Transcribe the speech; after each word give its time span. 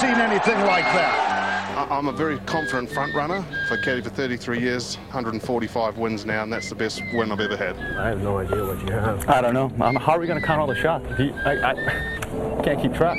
seen 0.00 0.14
anything 0.14 0.58
like 0.62 0.84
that. 0.84 1.88
I'm 1.90 2.08
a 2.08 2.12
very 2.12 2.38
confident 2.40 2.90
front 2.90 3.14
runner. 3.14 3.44
I've 3.70 3.80
caddied 3.80 4.04
for 4.04 4.10
33 4.10 4.58
years, 4.58 4.96
145 4.96 5.98
wins 5.98 6.24
now, 6.24 6.42
and 6.42 6.50
that's 6.50 6.70
the 6.70 6.74
best 6.74 7.02
win 7.12 7.30
I've 7.30 7.40
ever 7.40 7.54
had. 7.56 7.76
I 7.76 8.08
have 8.08 8.22
no 8.22 8.38
idea 8.38 8.64
what 8.64 8.80
you 8.80 8.92
have. 8.92 9.28
I 9.28 9.42
don't 9.42 9.52
know. 9.52 9.70
Um, 9.84 9.96
how 9.96 10.12
are 10.12 10.20
we 10.20 10.26
going 10.26 10.40
to 10.40 10.46
count 10.46 10.58
all 10.58 10.66
the 10.66 10.74
shots? 10.74 11.06
You, 11.18 11.34
I, 11.44 11.72
I 11.72 12.62
can't 12.62 12.80
keep 12.80 12.94
track. 12.94 13.18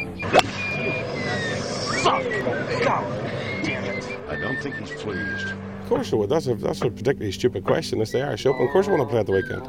Fuck! 2.02 2.24
God 2.84 3.06
damn 3.64 3.84
it. 3.84 4.20
I 4.28 4.36
don't 4.42 4.60
think 4.64 4.76
he's 4.78 4.92
pleased. 4.92 5.54
Of 5.84 5.88
course 5.88 6.14
I 6.14 6.16
would. 6.16 6.30
That's 6.30 6.48
a 6.48 6.56
that's 6.56 6.82
a 6.82 6.90
particularly 6.90 7.32
stupid 7.32 7.64
question. 7.64 8.02
It's 8.02 8.12
the 8.12 8.24
Irish 8.24 8.48
Open. 8.48 8.66
Of 8.66 8.72
course 8.72 8.88
I 8.88 8.92
want 8.92 9.04
to 9.04 9.08
play 9.08 9.20
at 9.20 9.28
the 9.28 9.34
weekend. 9.34 9.68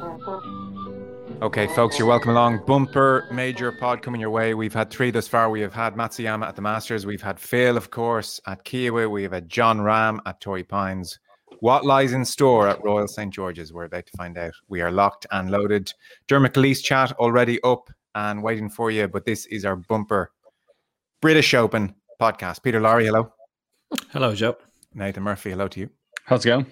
Okay, 1.43 1.67
folks, 1.67 1.99
you're 1.99 2.07
welcome 2.07 2.31
along. 2.31 2.65
Bumper 2.67 3.27
major 3.33 3.73
pod 3.73 4.01
coming 4.01 4.21
your 4.21 4.31
way. 4.31 4.55
We've 4.55 4.73
had 4.73 4.91
three 4.91 5.11
thus 5.11 5.27
far. 5.27 5.51
We 5.51 5.61
have 5.63 5.75
had 5.75 5.97
Matsuyama 5.97 6.47
at 6.47 6.55
the 6.55 6.63
Masters. 6.63 7.05
We've 7.05 7.21
had 7.21 7.41
Phil, 7.41 7.77
of 7.77 7.91
course, 7.91 8.41
at 8.47 8.65
Kiawah. 8.65 9.11
We 9.11 9.25
have 9.25 9.33
had 9.33 9.49
Jon 9.49 9.81
Rahm 9.81 10.21
at 10.25 10.41
Torrey 10.41 10.63
Pines. 10.63 11.19
What 11.59 11.85
lies 11.85 12.13
in 12.13 12.25
store 12.25 12.69
at 12.69 12.81
Royal 12.85 13.09
St. 13.09 13.35
George's? 13.35 13.73
We're 13.73 13.87
about 13.87 14.07
to 14.07 14.17
find 14.17 14.39
out. 14.39 14.53
We 14.69 14.83
are 14.83 14.93
locked 14.93 15.27
and 15.33 15.51
loaded. 15.51 15.93
Dermot 16.29 16.55
Gilleece 16.55 16.81
chat 16.81 17.11
already 17.19 17.61
up 17.65 17.91
and 18.15 18.41
waiting 18.41 18.71
for 18.71 18.93
you, 18.93 19.09
but 19.09 19.25
this 19.25 19.47
is 19.47 19.65
our 19.65 19.75
bumper 19.75 20.31
British 21.21 21.55
Open 21.55 21.93
podcast. 22.21 22.63
Peter 22.63 22.79
Lawrie, 22.79 23.07
hello. 23.07 23.33
Hello, 24.13 24.33
Joe. 24.33 24.57
Nathan 24.95 25.25
Murphy, 25.25 25.51
hello 25.51 25.67
to 25.67 25.81
you. 25.81 25.91
How's 26.25 26.47
it 26.47 26.51
going? 26.51 26.67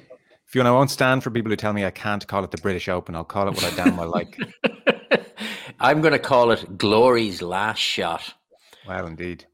Fionn, 0.50 0.66
I 0.66 0.72
won't 0.72 0.90
stand 0.90 1.22
for 1.22 1.30
people 1.30 1.48
who 1.48 1.54
tell 1.54 1.72
me 1.72 1.84
I 1.84 1.92
can't 1.92 2.26
call 2.26 2.42
it 2.42 2.50
the 2.50 2.58
British 2.58 2.88
Open. 2.88 3.14
I'll 3.14 3.22
call 3.22 3.46
it 3.46 3.54
what 3.54 3.64
I 3.64 3.76
damn 3.76 3.96
well 3.96 4.10
like. 4.10 4.36
I'm 5.80 6.00
going 6.00 6.12
to 6.12 6.18
call 6.18 6.50
it 6.50 6.76
Glory's 6.76 7.40
last 7.40 7.78
shot. 7.78 8.34
Well, 8.84 9.06
indeed. 9.06 9.46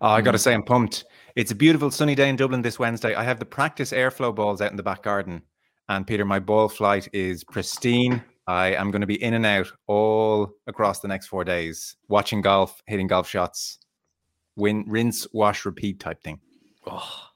Oh, 0.00 0.10
I 0.10 0.20
got 0.20 0.30
to 0.30 0.38
mm. 0.38 0.42
say, 0.42 0.54
I'm 0.54 0.62
pumped. 0.62 1.06
It's 1.34 1.50
a 1.50 1.56
beautiful 1.56 1.90
sunny 1.90 2.14
day 2.14 2.28
in 2.28 2.36
Dublin 2.36 2.62
this 2.62 2.78
Wednesday. 2.78 3.16
I 3.16 3.24
have 3.24 3.40
the 3.40 3.44
practice 3.44 3.90
airflow 3.90 4.32
balls 4.32 4.60
out 4.60 4.70
in 4.70 4.76
the 4.76 4.84
back 4.84 5.02
garden. 5.02 5.42
And 5.88 6.06
Peter, 6.06 6.24
my 6.24 6.38
ball 6.38 6.68
flight 6.68 7.08
is 7.12 7.42
pristine. 7.42 8.22
I 8.46 8.74
am 8.74 8.92
going 8.92 9.00
to 9.00 9.08
be 9.08 9.20
in 9.20 9.34
and 9.34 9.44
out 9.44 9.72
all 9.88 10.52
across 10.68 11.00
the 11.00 11.08
next 11.08 11.26
four 11.26 11.42
days, 11.42 11.96
watching 12.06 12.42
golf, 12.42 12.80
hitting 12.86 13.08
golf 13.08 13.28
shots, 13.28 13.80
win, 14.54 14.84
rinse, 14.86 15.26
wash, 15.32 15.64
repeat 15.64 15.98
type 15.98 16.22
thing. 16.22 16.38
Oh, 16.86 17.30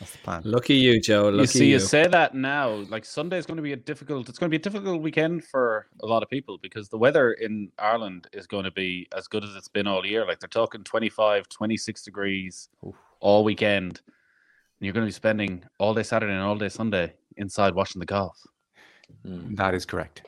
That's 0.00 0.12
the 0.12 0.18
plan. 0.18 0.42
Lucky 0.44 0.74
you, 0.74 1.00
Joe. 1.00 1.28
Lucky 1.28 1.40
you 1.40 1.46
see, 1.46 1.66
you. 1.66 1.72
you 1.74 1.78
say 1.78 2.06
that 2.06 2.34
now. 2.34 2.70
Like 2.88 3.04
Sunday 3.04 3.38
is 3.38 3.46
going 3.46 3.56
to 3.56 3.62
be 3.62 3.72
a 3.72 3.76
difficult. 3.76 4.28
It's 4.28 4.38
going 4.38 4.50
to 4.50 4.50
be 4.50 4.60
a 4.60 4.62
difficult 4.62 5.00
weekend 5.02 5.44
for 5.44 5.86
a 6.02 6.06
lot 6.06 6.22
of 6.22 6.28
people 6.28 6.58
because 6.58 6.88
the 6.88 6.98
weather 6.98 7.32
in 7.32 7.70
Ireland 7.78 8.26
is 8.32 8.46
going 8.46 8.64
to 8.64 8.70
be 8.70 9.08
as 9.16 9.28
good 9.28 9.44
as 9.44 9.54
it's 9.54 9.68
been 9.68 9.86
all 9.86 10.04
year. 10.04 10.26
Like 10.26 10.40
they're 10.40 10.48
talking 10.48 10.84
25, 10.84 11.48
26 11.48 12.02
degrees 12.02 12.68
all 13.20 13.44
weekend. 13.44 14.00
And 14.80 14.86
you're 14.86 14.92
going 14.92 15.06
to 15.06 15.08
be 15.08 15.12
spending 15.12 15.64
all 15.78 15.94
day 15.94 16.02
Saturday 16.02 16.32
and 16.32 16.42
all 16.42 16.56
day 16.56 16.68
Sunday 16.68 17.14
inside 17.36 17.74
watching 17.74 18.00
the 18.00 18.06
golf. 18.06 18.38
Hmm. 19.24 19.54
That 19.54 19.74
is 19.74 19.86
correct. 19.86 20.22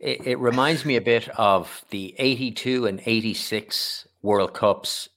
It, 0.00 0.26
it 0.26 0.38
reminds 0.38 0.84
me 0.84 0.96
a 0.96 1.00
bit 1.00 1.28
of 1.30 1.84
the 1.90 2.14
82 2.18 2.86
and 2.86 3.00
86 3.06 4.08
World 4.22 4.54
Cups, 4.54 5.08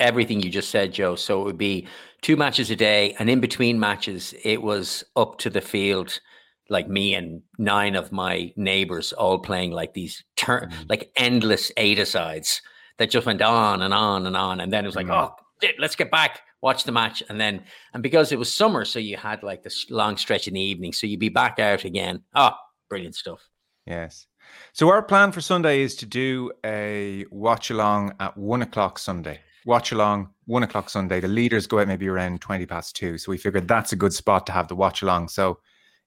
everything 0.00 0.40
you 0.40 0.50
just 0.50 0.70
said, 0.70 0.92
Joe. 0.92 1.14
So 1.14 1.40
it 1.40 1.44
would 1.44 1.58
be 1.58 1.86
two 2.22 2.36
matches 2.36 2.70
a 2.70 2.76
day, 2.76 3.14
and 3.18 3.30
in 3.30 3.40
between 3.40 3.78
matches, 3.78 4.34
it 4.42 4.62
was 4.62 5.04
up 5.16 5.38
to 5.38 5.50
the 5.50 5.60
field, 5.60 6.20
like 6.68 6.88
me 6.88 7.14
and 7.14 7.42
nine 7.58 7.94
of 7.94 8.12
my 8.12 8.52
neighbors 8.56 9.12
all 9.12 9.38
playing 9.38 9.72
like 9.72 9.94
these 9.94 10.24
turn, 10.36 10.70
mm. 10.70 10.88
like 10.88 11.12
endless 11.16 11.70
eight 11.76 11.98
asides 11.98 12.62
that 12.98 13.10
just 13.10 13.26
went 13.26 13.42
on 13.42 13.82
and 13.82 13.94
on 13.94 14.26
and 14.26 14.36
on. 14.36 14.60
And 14.60 14.72
then 14.72 14.84
it 14.84 14.88
was 14.88 14.96
like, 14.96 15.06
mm. 15.06 15.14
oh, 15.14 15.34
let's 15.78 15.96
get 15.96 16.10
back, 16.10 16.42
watch 16.62 16.84
the 16.84 16.92
match. 16.92 17.22
And 17.28 17.40
then, 17.40 17.64
and 17.94 18.02
because 18.02 18.32
it 18.32 18.38
was 18.38 18.54
summer, 18.54 18.84
so 18.84 18.98
you 18.98 19.16
had 19.16 19.42
like 19.42 19.62
this 19.62 19.86
long 19.90 20.16
stretch 20.16 20.48
in 20.48 20.54
the 20.54 20.60
evening. 20.60 20.92
So 20.92 21.06
you'd 21.06 21.20
be 21.20 21.28
back 21.28 21.58
out 21.58 21.84
again. 21.84 22.22
Oh, 22.34 22.52
brilliant 22.88 23.14
stuff. 23.14 23.40
Yes. 23.86 24.26
So 24.72 24.88
our 24.90 25.02
plan 25.02 25.32
for 25.32 25.40
Sunday 25.40 25.80
is 25.80 25.96
to 25.96 26.06
do 26.06 26.52
a 26.64 27.24
watch 27.30 27.70
along 27.70 28.14
at 28.20 28.36
one 28.36 28.62
o'clock 28.62 28.98
Sunday. 28.98 29.40
Watch 29.66 29.92
along 29.92 30.30
one 30.46 30.62
o'clock 30.62 30.88
Sunday. 30.88 31.20
The 31.20 31.28
leaders 31.28 31.66
go 31.66 31.80
out 31.80 31.88
maybe 31.88 32.08
around 32.08 32.40
twenty 32.40 32.66
past 32.66 32.96
two. 32.96 33.18
So 33.18 33.30
we 33.30 33.38
figured 33.38 33.68
that's 33.68 33.92
a 33.92 33.96
good 33.96 34.12
spot 34.12 34.46
to 34.46 34.52
have 34.52 34.68
the 34.68 34.74
watch 34.74 35.02
along. 35.02 35.28
So 35.28 35.60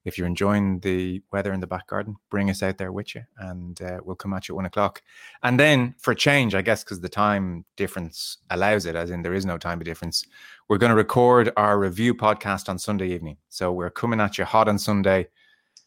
if 0.05 0.17
you're 0.17 0.27
enjoying 0.27 0.79
the 0.81 1.21
weather 1.31 1.53
in 1.53 1.61
the 1.61 1.67
back 1.67 1.87
garden, 1.87 2.17
bring 2.29 2.49
us 2.49 2.61
out 2.61 2.77
there 2.77 2.91
with 2.91 3.15
you, 3.15 3.21
and 3.37 3.81
uh, 3.81 3.99
we'll 4.03 4.17
come 4.17 4.33
at 4.33 4.49
you 4.49 4.53
at 4.53 4.57
one 4.57 4.65
o'clock. 4.65 5.01
And 5.43 5.57
then 5.57 5.95
for 5.97 6.13
change, 6.13 6.55
I 6.55 6.61
guess 6.61 6.83
because 6.83 6.99
the 6.99 7.07
time 7.07 7.63
difference 7.77 8.39
allows 8.49 8.85
it, 8.85 8.97
as 8.97 9.11
in 9.11 9.21
there 9.21 9.33
is 9.33 9.45
no 9.45 9.57
time 9.57 9.79
difference, 9.79 10.25
we're 10.67 10.77
going 10.77 10.89
to 10.89 10.95
record 10.95 11.51
our 11.55 11.79
review 11.79 12.13
podcast 12.13 12.67
on 12.67 12.77
Sunday 12.77 13.11
evening. 13.11 13.37
So 13.47 13.71
we're 13.71 13.89
coming 13.89 14.19
at 14.19 14.37
you 14.37 14.43
hot 14.43 14.67
on 14.67 14.77
Sunday, 14.77 15.27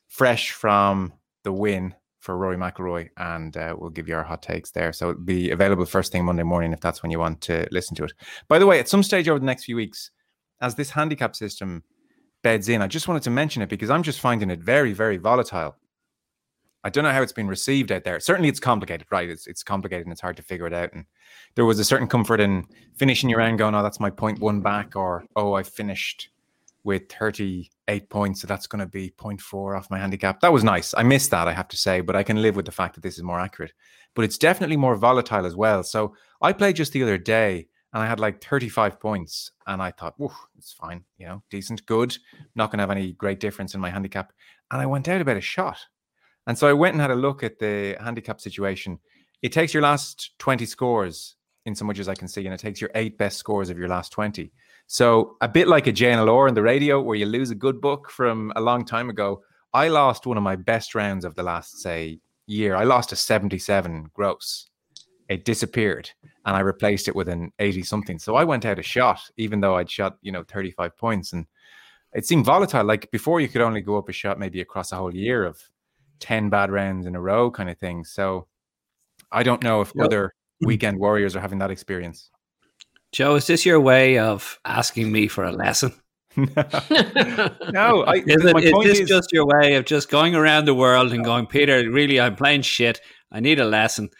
fresh 0.08 0.50
from 0.50 1.12
the 1.42 1.52
win 1.52 1.94
for 2.26 2.36
Rory 2.36 2.56
McIlroy, 2.56 3.08
and 3.16 3.56
uh, 3.56 3.76
we'll 3.78 3.90
give 3.90 4.08
you 4.08 4.16
our 4.16 4.24
hot 4.24 4.42
takes 4.42 4.72
there. 4.72 4.92
So 4.92 5.10
it'll 5.10 5.22
be 5.22 5.52
available 5.52 5.86
first 5.86 6.10
thing 6.10 6.24
Monday 6.24 6.42
morning 6.42 6.72
if 6.72 6.80
that's 6.80 7.02
when 7.02 7.12
you 7.12 7.20
want 7.20 7.40
to 7.42 7.68
listen 7.70 7.94
to 7.96 8.04
it. 8.04 8.12
By 8.48 8.58
the 8.58 8.66
way, 8.66 8.80
at 8.80 8.88
some 8.88 9.04
stage 9.04 9.28
over 9.28 9.38
the 9.38 9.46
next 9.46 9.64
few 9.64 9.76
weeks, 9.76 10.10
as 10.60 10.74
this 10.74 10.90
handicap 10.90 11.36
system 11.36 11.84
beds 12.42 12.68
in, 12.68 12.82
I 12.82 12.88
just 12.88 13.06
wanted 13.06 13.22
to 13.22 13.30
mention 13.30 13.62
it 13.62 13.68
because 13.68 13.90
I'm 13.90 14.02
just 14.02 14.18
finding 14.18 14.50
it 14.50 14.58
very, 14.58 14.92
very 14.92 15.16
volatile. 15.16 15.76
I 16.82 16.90
don't 16.90 17.04
know 17.04 17.12
how 17.12 17.22
it's 17.22 17.32
been 17.32 17.48
received 17.48 17.92
out 17.92 18.02
there. 18.02 18.18
Certainly, 18.18 18.48
it's 18.48 18.60
complicated, 18.60 19.06
right? 19.10 19.28
It's 19.28 19.46
it's 19.46 19.62
complicated 19.62 20.06
and 20.06 20.12
it's 20.12 20.20
hard 20.20 20.36
to 20.36 20.42
figure 20.42 20.66
it 20.66 20.74
out. 20.74 20.92
And 20.92 21.04
there 21.54 21.64
was 21.64 21.78
a 21.78 21.84
certain 21.84 22.08
comfort 22.08 22.40
in 22.40 22.64
finishing 22.96 23.30
your 23.30 23.38
round, 23.38 23.58
going, 23.58 23.74
"Oh, 23.74 23.82
that's 23.82 24.00
my 24.00 24.10
point 24.10 24.40
one 24.40 24.60
back," 24.60 24.96
or 24.96 25.24
"Oh, 25.36 25.54
I 25.54 25.62
finished 25.62 26.28
with 26.86 27.10
38 27.10 28.08
points, 28.08 28.40
so 28.40 28.46
that's 28.46 28.66
going 28.66 28.80
to 28.80 28.86
be 28.86 29.10
0.4 29.10 29.76
off 29.76 29.90
my 29.90 29.98
handicap." 29.98 30.40
That 30.40 30.52
was 30.52 30.64
nice. 30.64 30.94
I 30.96 31.02
missed 31.02 31.30
that, 31.32 31.48
I 31.48 31.52
have 31.52 31.68
to 31.68 31.76
say, 31.76 32.00
but 32.00 32.16
I 32.16 32.22
can 32.22 32.40
live 32.40 32.56
with 32.56 32.64
the 32.64 32.72
fact 32.72 32.94
that 32.94 33.02
this 33.02 33.18
is 33.18 33.22
more 33.22 33.40
accurate. 33.40 33.72
But 34.14 34.24
it's 34.24 34.38
definitely 34.38 34.78
more 34.78 34.96
volatile 34.96 35.44
as 35.44 35.54
well. 35.54 35.82
So 35.82 36.14
I 36.40 36.52
played 36.52 36.76
just 36.76 36.92
the 36.92 37.02
other 37.02 37.18
day, 37.18 37.68
and 37.92 38.02
I 38.02 38.06
had 38.06 38.20
like 38.20 38.42
35 38.42 38.98
points, 39.00 39.50
and 39.66 39.82
I 39.82 39.90
thought, 39.90 40.14
"Whoa, 40.16 40.32
it's 40.56 40.72
fine, 40.72 41.04
you 41.18 41.26
know, 41.26 41.42
decent, 41.50 41.84
good. 41.86 42.16
Not 42.54 42.70
going 42.70 42.78
to 42.78 42.82
have 42.82 42.96
any 42.96 43.12
great 43.12 43.40
difference 43.40 43.74
in 43.74 43.80
my 43.80 43.90
handicap." 43.90 44.32
And 44.70 44.80
I 44.80 44.86
went 44.86 45.08
out 45.08 45.20
about 45.20 45.36
a 45.36 45.42
shot. 45.42 45.78
And 46.46 46.56
so 46.56 46.68
I 46.68 46.72
went 46.72 46.94
and 46.94 47.00
had 47.00 47.10
a 47.10 47.16
look 47.26 47.42
at 47.42 47.58
the 47.58 47.96
handicap 48.00 48.40
situation. 48.40 49.00
It 49.42 49.52
takes 49.52 49.74
your 49.74 49.82
last 49.82 50.38
20 50.38 50.64
scores 50.66 51.36
in 51.64 51.74
so 51.74 51.84
much 51.84 51.98
as 51.98 52.08
I 52.08 52.14
can 52.14 52.28
see, 52.28 52.44
and 52.46 52.54
it 52.54 52.60
takes 52.60 52.80
your 52.80 52.90
eight 52.94 53.18
best 53.18 53.36
scores 53.38 53.70
of 53.70 53.78
your 53.78 53.88
last 53.88 54.12
20. 54.12 54.52
So 54.86 55.36
a 55.40 55.48
bit 55.48 55.68
like 55.68 55.86
a 55.86 55.92
JNLR 55.92 56.48
in 56.48 56.54
the 56.54 56.62
radio 56.62 57.00
where 57.00 57.16
you 57.16 57.26
lose 57.26 57.50
a 57.50 57.56
good 57.56 57.80
book 57.80 58.10
from 58.10 58.52
a 58.56 58.60
long 58.60 58.84
time 58.84 59.10
ago. 59.10 59.42
I 59.74 59.88
lost 59.88 60.26
one 60.26 60.36
of 60.36 60.42
my 60.42 60.56
best 60.56 60.94
rounds 60.94 61.24
of 61.24 61.34
the 61.34 61.42
last, 61.42 61.78
say, 61.80 62.20
year. 62.46 62.76
I 62.76 62.84
lost 62.84 63.12
a 63.12 63.16
77 63.16 64.10
gross. 64.14 64.70
It 65.28 65.44
disappeared 65.44 66.08
and 66.44 66.56
I 66.56 66.60
replaced 66.60 67.08
it 67.08 67.16
with 67.16 67.28
an 67.28 67.52
80 67.58 67.82
something. 67.82 68.18
So 68.18 68.36
I 68.36 68.44
went 68.44 68.64
out 68.64 68.78
a 68.78 68.82
shot, 68.82 69.20
even 69.36 69.60
though 69.60 69.76
I'd 69.76 69.90
shot, 69.90 70.18
you 70.22 70.30
know, 70.30 70.44
35 70.44 70.96
points. 70.96 71.32
And 71.32 71.46
it 72.14 72.24
seemed 72.24 72.44
volatile. 72.44 72.84
Like 72.84 73.10
before, 73.10 73.40
you 73.40 73.48
could 73.48 73.60
only 73.60 73.80
go 73.80 73.98
up 73.98 74.08
a 74.08 74.12
shot 74.12 74.38
maybe 74.38 74.60
across 74.60 74.92
a 74.92 74.96
whole 74.96 75.14
year 75.14 75.44
of 75.44 75.60
10 76.20 76.48
bad 76.48 76.70
rounds 76.70 77.06
in 77.06 77.16
a 77.16 77.20
row 77.20 77.50
kind 77.50 77.68
of 77.68 77.78
thing. 77.78 78.04
So 78.04 78.46
I 79.32 79.42
don't 79.42 79.62
know 79.64 79.80
if 79.80 79.92
other 80.00 80.28
mm-hmm. 80.28 80.68
weekend 80.68 80.98
warriors 80.98 81.34
are 81.34 81.40
having 81.40 81.58
that 81.58 81.72
experience. 81.72 82.30
Joe, 83.16 83.36
is 83.36 83.46
this 83.46 83.64
your 83.64 83.80
way 83.80 84.18
of 84.18 84.60
asking 84.66 85.10
me 85.10 85.26
for 85.26 85.42
a 85.42 85.50
lesson? 85.50 85.90
No, 86.36 88.02
I, 88.04 88.22
Is, 88.26 88.44
my 88.44 88.60
it, 88.60 88.64
is 88.64 88.72
point 88.72 88.86
this 88.88 89.00
is- 89.00 89.08
just 89.08 89.32
your 89.32 89.46
way 89.46 89.76
of 89.76 89.86
just 89.86 90.10
going 90.10 90.34
around 90.34 90.66
the 90.66 90.74
world 90.74 91.12
and 91.14 91.24
going, 91.24 91.46
Peter, 91.46 91.90
really, 91.90 92.20
I'm 92.20 92.36
playing 92.36 92.60
shit. 92.60 93.00
I 93.32 93.40
need 93.40 93.58
a 93.58 93.64
lesson. 93.64 94.10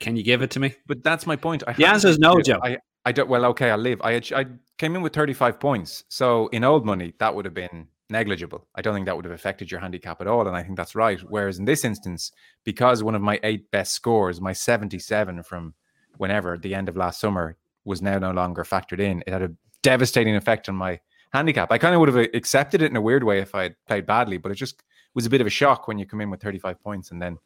Can 0.00 0.16
you 0.16 0.22
give 0.22 0.40
it 0.40 0.50
to 0.52 0.58
me? 0.60 0.74
But 0.86 1.04
that's 1.04 1.26
my 1.26 1.36
point. 1.36 1.64
I 1.66 1.74
The 1.74 1.84
answer 1.84 2.08
is 2.08 2.18
no, 2.18 2.32
lived- 2.32 2.46
Joe. 2.46 2.60
I, 2.62 2.78
I 3.04 3.12
don't. 3.12 3.28
Well, 3.28 3.44
okay, 3.52 3.70
I'll 3.70 3.76
live. 3.76 4.00
I 4.02 4.22
I 4.34 4.46
came 4.78 4.96
in 4.96 5.02
with 5.02 5.12
35 5.12 5.60
points. 5.60 6.04
So 6.08 6.46
in 6.48 6.64
old 6.64 6.86
money, 6.86 7.12
that 7.18 7.34
would 7.34 7.44
have 7.44 7.52
been 7.52 7.88
negligible. 8.08 8.66
I 8.74 8.80
don't 8.80 8.94
think 8.94 9.04
that 9.04 9.16
would 9.16 9.26
have 9.26 9.34
affected 9.34 9.70
your 9.70 9.80
handicap 9.80 10.22
at 10.22 10.26
all. 10.26 10.48
And 10.48 10.56
I 10.56 10.62
think 10.62 10.78
that's 10.78 10.94
right. 10.94 11.20
Whereas 11.28 11.58
in 11.58 11.66
this 11.66 11.84
instance, 11.84 12.32
because 12.64 13.02
one 13.02 13.14
of 13.14 13.20
my 13.20 13.38
eight 13.42 13.70
best 13.70 13.92
scores, 13.92 14.40
my 14.40 14.54
77 14.54 15.42
from 15.42 15.74
whenever 16.16 16.56
the 16.56 16.74
end 16.74 16.88
of 16.88 16.96
last 16.96 17.20
summer, 17.20 17.58
was 17.84 18.02
now 18.02 18.18
no 18.18 18.30
longer 18.30 18.64
factored 18.64 19.00
in, 19.00 19.22
it 19.26 19.32
had 19.32 19.42
a 19.42 19.50
devastating 19.82 20.36
effect 20.36 20.68
on 20.68 20.74
my 20.74 21.00
handicap. 21.32 21.70
I 21.70 21.78
kind 21.78 21.94
of 21.94 22.00
would 22.00 22.08
have 22.08 22.28
accepted 22.34 22.82
it 22.82 22.90
in 22.90 22.96
a 22.96 23.00
weird 23.00 23.24
way 23.24 23.40
if 23.40 23.54
I 23.54 23.64
had 23.64 23.76
played 23.86 24.06
badly, 24.06 24.38
but 24.38 24.52
it 24.52 24.54
just 24.54 24.82
was 25.14 25.26
a 25.26 25.30
bit 25.30 25.40
of 25.40 25.46
a 25.46 25.50
shock 25.50 25.86
when 25.86 25.98
you 25.98 26.06
come 26.06 26.20
in 26.20 26.30
with 26.30 26.40
35 26.42 26.80
points 26.80 27.10
and 27.10 27.20
then 27.20 27.38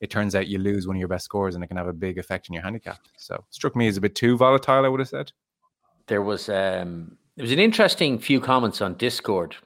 it 0.00 0.10
turns 0.10 0.34
out 0.34 0.48
you 0.48 0.58
lose 0.58 0.86
one 0.86 0.96
of 0.96 1.00
your 1.00 1.08
best 1.08 1.24
scores 1.24 1.54
and 1.54 1.64
it 1.64 1.68
can 1.68 1.76
have 1.76 1.88
a 1.88 1.92
big 1.92 2.18
effect 2.18 2.48
on 2.50 2.54
your 2.54 2.62
handicap. 2.62 2.98
So 3.16 3.44
struck 3.50 3.76
me 3.76 3.86
as 3.88 3.96
a 3.96 4.00
bit 4.00 4.14
too 4.14 4.36
volatile, 4.36 4.84
I 4.84 4.88
would 4.88 5.00
have 5.00 5.08
said. 5.08 5.32
there 6.06 6.22
was 6.22 6.48
um 6.48 7.16
there 7.36 7.44
was 7.44 7.52
an 7.52 7.58
interesting 7.58 8.18
few 8.18 8.40
comments 8.40 8.80
on 8.80 8.94
Discord 8.94 9.56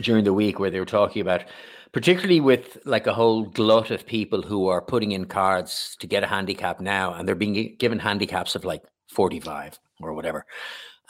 during 0.00 0.24
the 0.24 0.34
week 0.34 0.58
where 0.58 0.70
they 0.70 0.78
were 0.78 0.86
talking 0.86 1.22
about 1.22 1.44
particularly 1.92 2.40
with 2.40 2.78
like 2.84 3.06
a 3.06 3.14
whole 3.14 3.44
glut 3.44 3.90
of 3.90 4.06
people 4.06 4.42
who 4.42 4.68
are 4.68 4.82
putting 4.82 5.12
in 5.12 5.24
cards 5.24 5.96
to 5.98 6.06
get 6.06 6.22
a 6.22 6.26
handicap 6.26 6.80
now 6.80 7.14
and 7.14 7.26
they're 7.26 7.34
being 7.34 7.76
given 7.78 7.98
handicaps 7.98 8.54
of 8.54 8.64
like 8.64 8.82
45 9.08 9.78
or 10.00 10.12
whatever. 10.14 10.46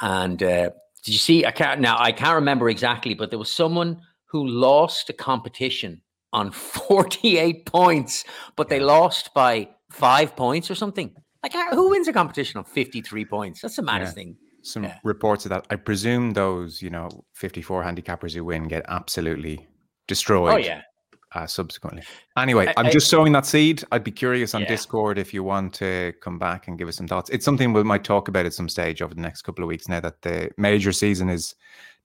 And 0.01 0.43
uh, 0.43 0.71
did 1.05 1.13
you 1.13 1.19
see? 1.19 1.45
I 1.45 1.51
can't 1.51 1.81
now. 1.81 1.97
I 1.99 2.13
can't 2.13 2.35
remember 2.35 2.69
exactly, 2.69 3.15
but 3.15 3.31
there 3.31 3.39
was 3.39 3.51
someone 3.51 4.01
who 4.27 4.47
lost 4.47 5.11
a 5.11 5.13
competition 5.13 6.03
on 6.33 6.51
48 6.53 7.67
points, 7.67 8.25
but 8.57 8.69
they 8.69 8.81
lost 8.81 9.33
by 9.35 9.69
five 9.91 10.37
points 10.37 10.71
or 10.71 10.75
something. 10.75 11.15
Like, 11.43 11.55
who 11.73 11.91
wins 11.91 12.09
a 12.09 12.13
competition 12.13 12.59
on 12.59 12.65
53 12.65 13.25
points? 13.25 13.61
That's 13.63 13.77
the 13.77 13.83
maddest 13.83 14.17
Yeah. 14.17 14.23
thing. 14.23 14.37
Some 14.63 14.85
Yeah. 14.85 14.99
reports 15.05 15.47
of 15.47 15.51
that. 15.51 15.67
I 15.71 15.77
presume 15.77 16.33
those, 16.33 16.83
you 16.83 16.91
know, 16.91 17.09
54 17.35 17.85
handicappers 17.85 18.35
who 18.35 18.45
win 18.45 18.65
get 18.69 18.85
absolutely 18.89 19.67
destroyed. 20.09 20.53
Oh, 20.53 20.57
yeah. 20.57 20.83
Uh, 21.35 21.47
subsequently. 21.47 22.03
Anyway, 22.39 22.73
I- 22.75 22.87
am 22.87 22.91
just 22.91 23.09
sowing 23.09 23.33
that 23.33 23.45
seed. 23.45 23.85
I'd 23.93 24.03
be 24.03 24.11
curious 24.11 24.55
on 24.55 24.63
Yeah. 24.63 24.69
Discord 24.69 25.19
if 25.19 25.35
you 25.35 25.43
want 25.43 25.75
to 25.75 26.15
come 26.23 26.39
back 26.39 26.69
and 26.69 26.79
give 26.79 26.89
us 26.89 26.97
some 26.97 27.07
thoughts. 27.07 27.29
It's 27.29 27.45
something 27.45 27.75
we 27.75 27.83
might 27.83 28.03
talk 28.03 28.29
about 28.29 28.47
at 28.47 28.55
some 28.55 28.69
stage 28.69 29.03
over 29.03 29.15
the 29.15 29.21
next 29.21 29.43
couple 29.43 29.63
of 29.63 29.69
weeks 29.69 29.89
now 29.89 30.01
that 30.01 30.23
the 30.23 30.51
major 30.57 30.91
season 30.91 31.29
is 31.29 31.55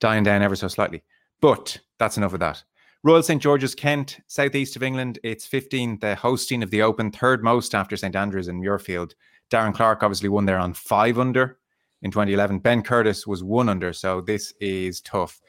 dying 0.02 0.24
down 0.24 0.42
ever 0.42 0.58
so 0.58 0.68
slightly. 0.68 1.04
But 1.40 1.80
that's 2.00 2.18
enough 2.18 2.34
of 2.34 2.42
that. 2.42 2.64
Royal 3.04 3.24
St 3.24 3.42
George's, 3.42 3.76
Kent, 3.76 4.20
southeast 4.28 4.76
of 4.76 4.84
England. 4.84 5.20
It's 5.24 5.48
15th, 5.48 6.02
the 6.02 6.16
hosting 6.16 6.62
of 6.64 6.70
the 6.70 6.82
Open, 6.82 7.12
third 7.12 7.44
most 7.44 7.76
after 7.76 7.96
St 7.96 8.16
Andrews 8.16 8.48
and 8.50 8.62
Muirfield. 8.62 9.14
Darren 9.50 9.74
Clarke 9.74 10.04
obviously 10.04 10.30
won 10.30 10.46
there 10.46 10.58
on 10.58 10.74
five 10.74 11.20
under 11.20 11.60
in 12.02 12.12
2011. 12.12 12.60
Ben 12.60 12.82
Curtis 12.82 13.28
was 13.28 13.44
one 13.44 13.70
under, 13.70 13.94
so 13.94 14.22
this 14.22 14.54
is 14.60 15.02
tough. 15.02 15.42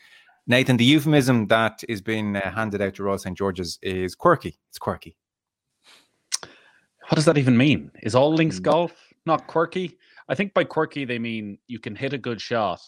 Nathan, 0.46 0.76
the 0.76 0.85
euphemism 0.85 1.46
that 1.49 1.82
is 1.88 2.02
being 2.02 2.37
uh, 2.37 2.50
handed 2.52 2.82
out 2.82 2.94
to 2.94 3.02
Royal 3.02 3.19
St 3.19 3.37
George's 3.37 3.79
is 3.82 4.14
quirky. 4.14 4.58
It's 4.69 4.79
quirky. 4.79 5.17
What 6.43 7.17
does 7.17 7.25
that 7.25 7.38
even 7.38 7.56
mean? 7.56 7.91
Is 8.02 8.14
all 8.14 8.32
Mm. 8.32 8.37
links 8.38 8.58
golf 8.58 8.93
not 9.26 9.46
quirky? 9.46 9.99
I 10.29 10.35
think 10.35 10.55
by 10.55 10.64
quirky 10.64 11.05
they 11.05 11.19
mean 11.19 11.58
you 11.67 11.79
can 11.79 11.94
hit 11.94 12.12
a 12.12 12.19
good 12.19 12.41
shot 12.41 12.81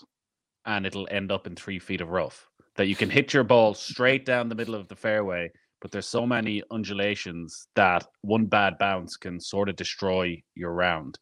and 0.64 0.85
it'll 0.87 1.08
end 1.11 1.31
up 1.32 1.47
in 1.47 1.55
three 1.55 1.79
feet 1.79 2.00
of 2.00 2.11
rough. 2.11 2.47
That 2.76 2.88
you 2.88 2.97
can 2.97 3.08
hit 3.08 3.32
your 3.32 3.44
ball 3.44 3.73
straight 3.75 4.26
down 4.26 4.49
the 4.49 4.55
middle 4.55 4.75
of 4.75 4.88
the 4.88 4.97
fairway, 4.97 5.50
but 5.81 5.91
there's 5.91 6.08
so 6.08 6.26
many 6.26 6.62
undulations 6.70 7.69
that 7.75 8.06
one 8.23 8.47
bad 8.47 8.76
bounce 8.79 9.17
can 9.17 9.41
sort 9.41 9.69
of 9.70 9.76
destroy 9.76 10.43
your 10.55 10.73
round. 10.73 11.19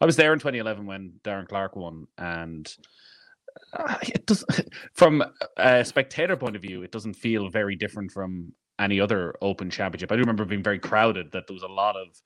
I 0.00 0.06
was 0.06 0.16
there 0.16 0.32
in 0.32 0.38
2011 0.38 0.86
when 0.86 1.12
Darren 1.24 1.46
Clarke 1.46 1.76
won, 1.76 2.06
and 2.18 2.72
it 4.02 4.26
does, 4.26 4.44
from 4.94 5.24
a 5.56 5.84
spectator 5.84 6.36
point 6.36 6.56
of 6.56 6.62
view, 6.62 6.82
it 6.82 6.92
doesn't 6.92 7.14
feel 7.14 7.48
very 7.48 7.76
different 7.76 8.10
from 8.12 8.52
any 8.78 9.00
other 9.00 9.34
Open 9.42 9.70
Championship. 9.70 10.12
I 10.12 10.16
do 10.16 10.20
remember 10.20 10.44
being 10.44 10.62
very 10.62 10.78
crowded. 10.78 11.32
That 11.32 11.46
there 11.46 11.54
was 11.54 11.62
a 11.62 11.68
lot 11.68 11.96
of 11.96 12.20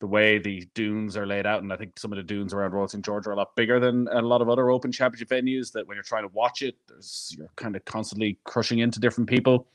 the 0.00 0.06
way 0.06 0.38
the 0.38 0.66
dunes 0.74 1.16
are 1.16 1.26
laid 1.26 1.46
out, 1.46 1.62
and 1.62 1.72
I 1.72 1.76
think 1.76 1.98
some 1.98 2.12
of 2.12 2.16
the 2.16 2.22
dunes 2.22 2.52
around 2.52 2.72
Royal 2.72 2.88
St 2.88 3.04
George 3.04 3.26
are 3.26 3.32
a 3.32 3.36
lot 3.36 3.56
bigger 3.56 3.80
than 3.80 4.08
a 4.08 4.20
lot 4.20 4.42
of 4.42 4.48
other 4.48 4.70
Open 4.70 4.92
Championship 4.92 5.28
venues. 5.28 5.72
That 5.72 5.86
when 5.86 5.96
you're 5.96 6.02
trying 6.02 6.24
to 6.24 6.32
watch 6.34 6.62
it, 6.62 6.76
there's 6.88 7.34
you're 7.38 7.48
kind 7.56 7.76
of 7.76 7.84
constantly 7.84 8.38
crushing 8.44 8.80
into 8.80 9.00
different 9.00 9.28
people. 9.30 9.68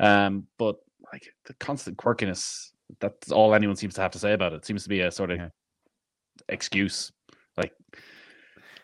Um, 0.00 0.46
but 0.58 0.76
like 1.12 1.32
the 1.46 1.54
constant 1.54 1.96
quirkiness, 1.96 2.72
that's 3.00 3.30
all 3.32 3.54
anyone 3.54 3.76
seems 3.76 3.94
to 3.94 4.00
have 4.02 4.10
to 4.12 4.18
say 4.18 4.32
about 4.32 4.52
it. 4.52 4.56
It 4.56 4.66
seems 4.66 4.82
to 4.84 4.88
be 4.88 5.00
a 5.00 5.10
sort 5.10 5.30
of 5.30 5.38
Yeah. 5.38 5.48
excuse. 6.48 7.12
Like 7.56 7.72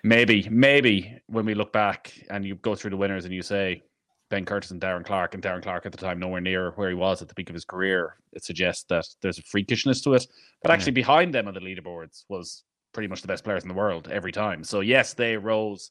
maybe, 0.03 0.49
maybe 0.51 1.20
when 1.31 1.47
we 1.47 1.55
look 1.55 1.73
back 1.73 2.13
and 2.31 2.45
you 2.45 2.57
go 2.57 2.75
through 2.75 2.91
the 2.91 2.97
winners 2.97 3.25
and 3.25 3.33
you 3.33 3.43
say 3.43 3.83
Ben 4.31 4.45
Curtis 4.45 4.71
and 4.71 4.81
Darren 4.81 5.05
Clarke, 5.05 5.35
and 5.35 5.43
Darren 5.43 5.63
Clarke 5.63 5.87
at 5.87 5.93
the 5.93 5.99
time 5.99 6.19
nowhere 6.19 6.41
near 6.41 6.71
where 6.73 6.89
he 6.89 6.95
was 6.95 7.23
at 7.23 7.29
the 7.29 7.35
peak 7.35 7.51
of 7.51 7.55
his 7.55 7.65
career, 7.65 8.17
it 8.33 8.45
suggests 8.45 8.85
that 8.89 9.05
there's 9.23 9.39
a 9.39 9.43
freakishness 9.43 10.03
to 10.05 10.15
it. 10.15 10.27
But 10.63 10.71
actually, 10.71 10.93
behind 10.93 11.35
them 11.35 11.49
on 11.49 11.55
the 11.55 11.61
leaderboards 11.61 12.25
was 12.29 12.65
pretty 12.93 13.09
much 13.09 13.23
the 13.23 13.29
best 13.29 13.45
players 13.45 13.63
in 13.63 13.69
the 13.69 13.75
world 13.75 14.09
every 14.09 14.33
time. 14.33 14.65
So 14.65 14.81
yes, 14.81 15.15
they 15.15 15.37
rose 15.37 15.91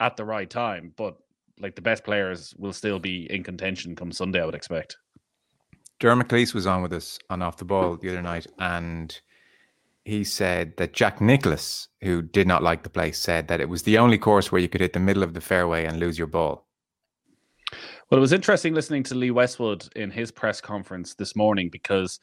at 0.00 0.16
the 0.16 0.24
right 0.24 0.48
time, 0.48 0.92
but 0.96 1.16
like 1.60 1.74
the 1.74 1.82
best 1.82 2.02
players 2.04 2.54
will 2.58 2.72
still 2.72 2.98
be 2.98 3.32
in 3.32 3.42
contention 3.42 3.94
come 3.94 4.12
Sunday, 4.12 4.42
I 4.42 4.46
would 4.46 4.54
expect. 4.54 4.96
Dermot 6.00 6.28
Gilleece 6.28 6.54
was 6.54 6.66
on 6.66 6.82
with 6.82 6.92
us 6.92 7.18
on 7.30 7.42
Off 7.42 7.56
the 7.56 7.64
Ball 7.64 7.96
the 7.96 8.08
other 8.08 8.22
night, 8.22 8.46
and 8.58 9.20
he 10.04 10.24
said 10.24 10.76
that 10.76 10.92
Jack 10.92 11.20
Nicklaus, 11.20 11.88
who 12.00 12.22
did 12.22 12.46
not 12.46 12.62
like 12.62 12.82
the 12.82 12.90
place, 12.90 13.18
said 13.18 13.48
that 13.48 13.60
it 13.60 13.68
was 13.68 13.82
the 13.82 13.98
only 13.98 14.18
course 14.18 14.50
where 14.50 14.60
you 14.60 14.68
could 14.68 14.80
hit 14.80 14.92
the 14.92 15.00
middle 15.00 15.22
of 15.22 15.34
the 15.34 15.40
fairway 15.40 15.84
and 15.84 16.00
lose 16.00 16.18
your 16.18 16.26
ball. 16.26 16.66
Well, 18.10 18.18
it 18.18 18.20
was 18.20 18.32
interesting 18.32 18.74
listening 18.74 19.04
to 19.04 19.14
Lee 19.14 19.30
Westwood 19.30 19.88
in 19.96 20.10
his 20.10 20.30
press 20.30 20.60
conference 20.60 21.14
this 21.14 21.34
morning 21.34 21.70
because 21.70 22.20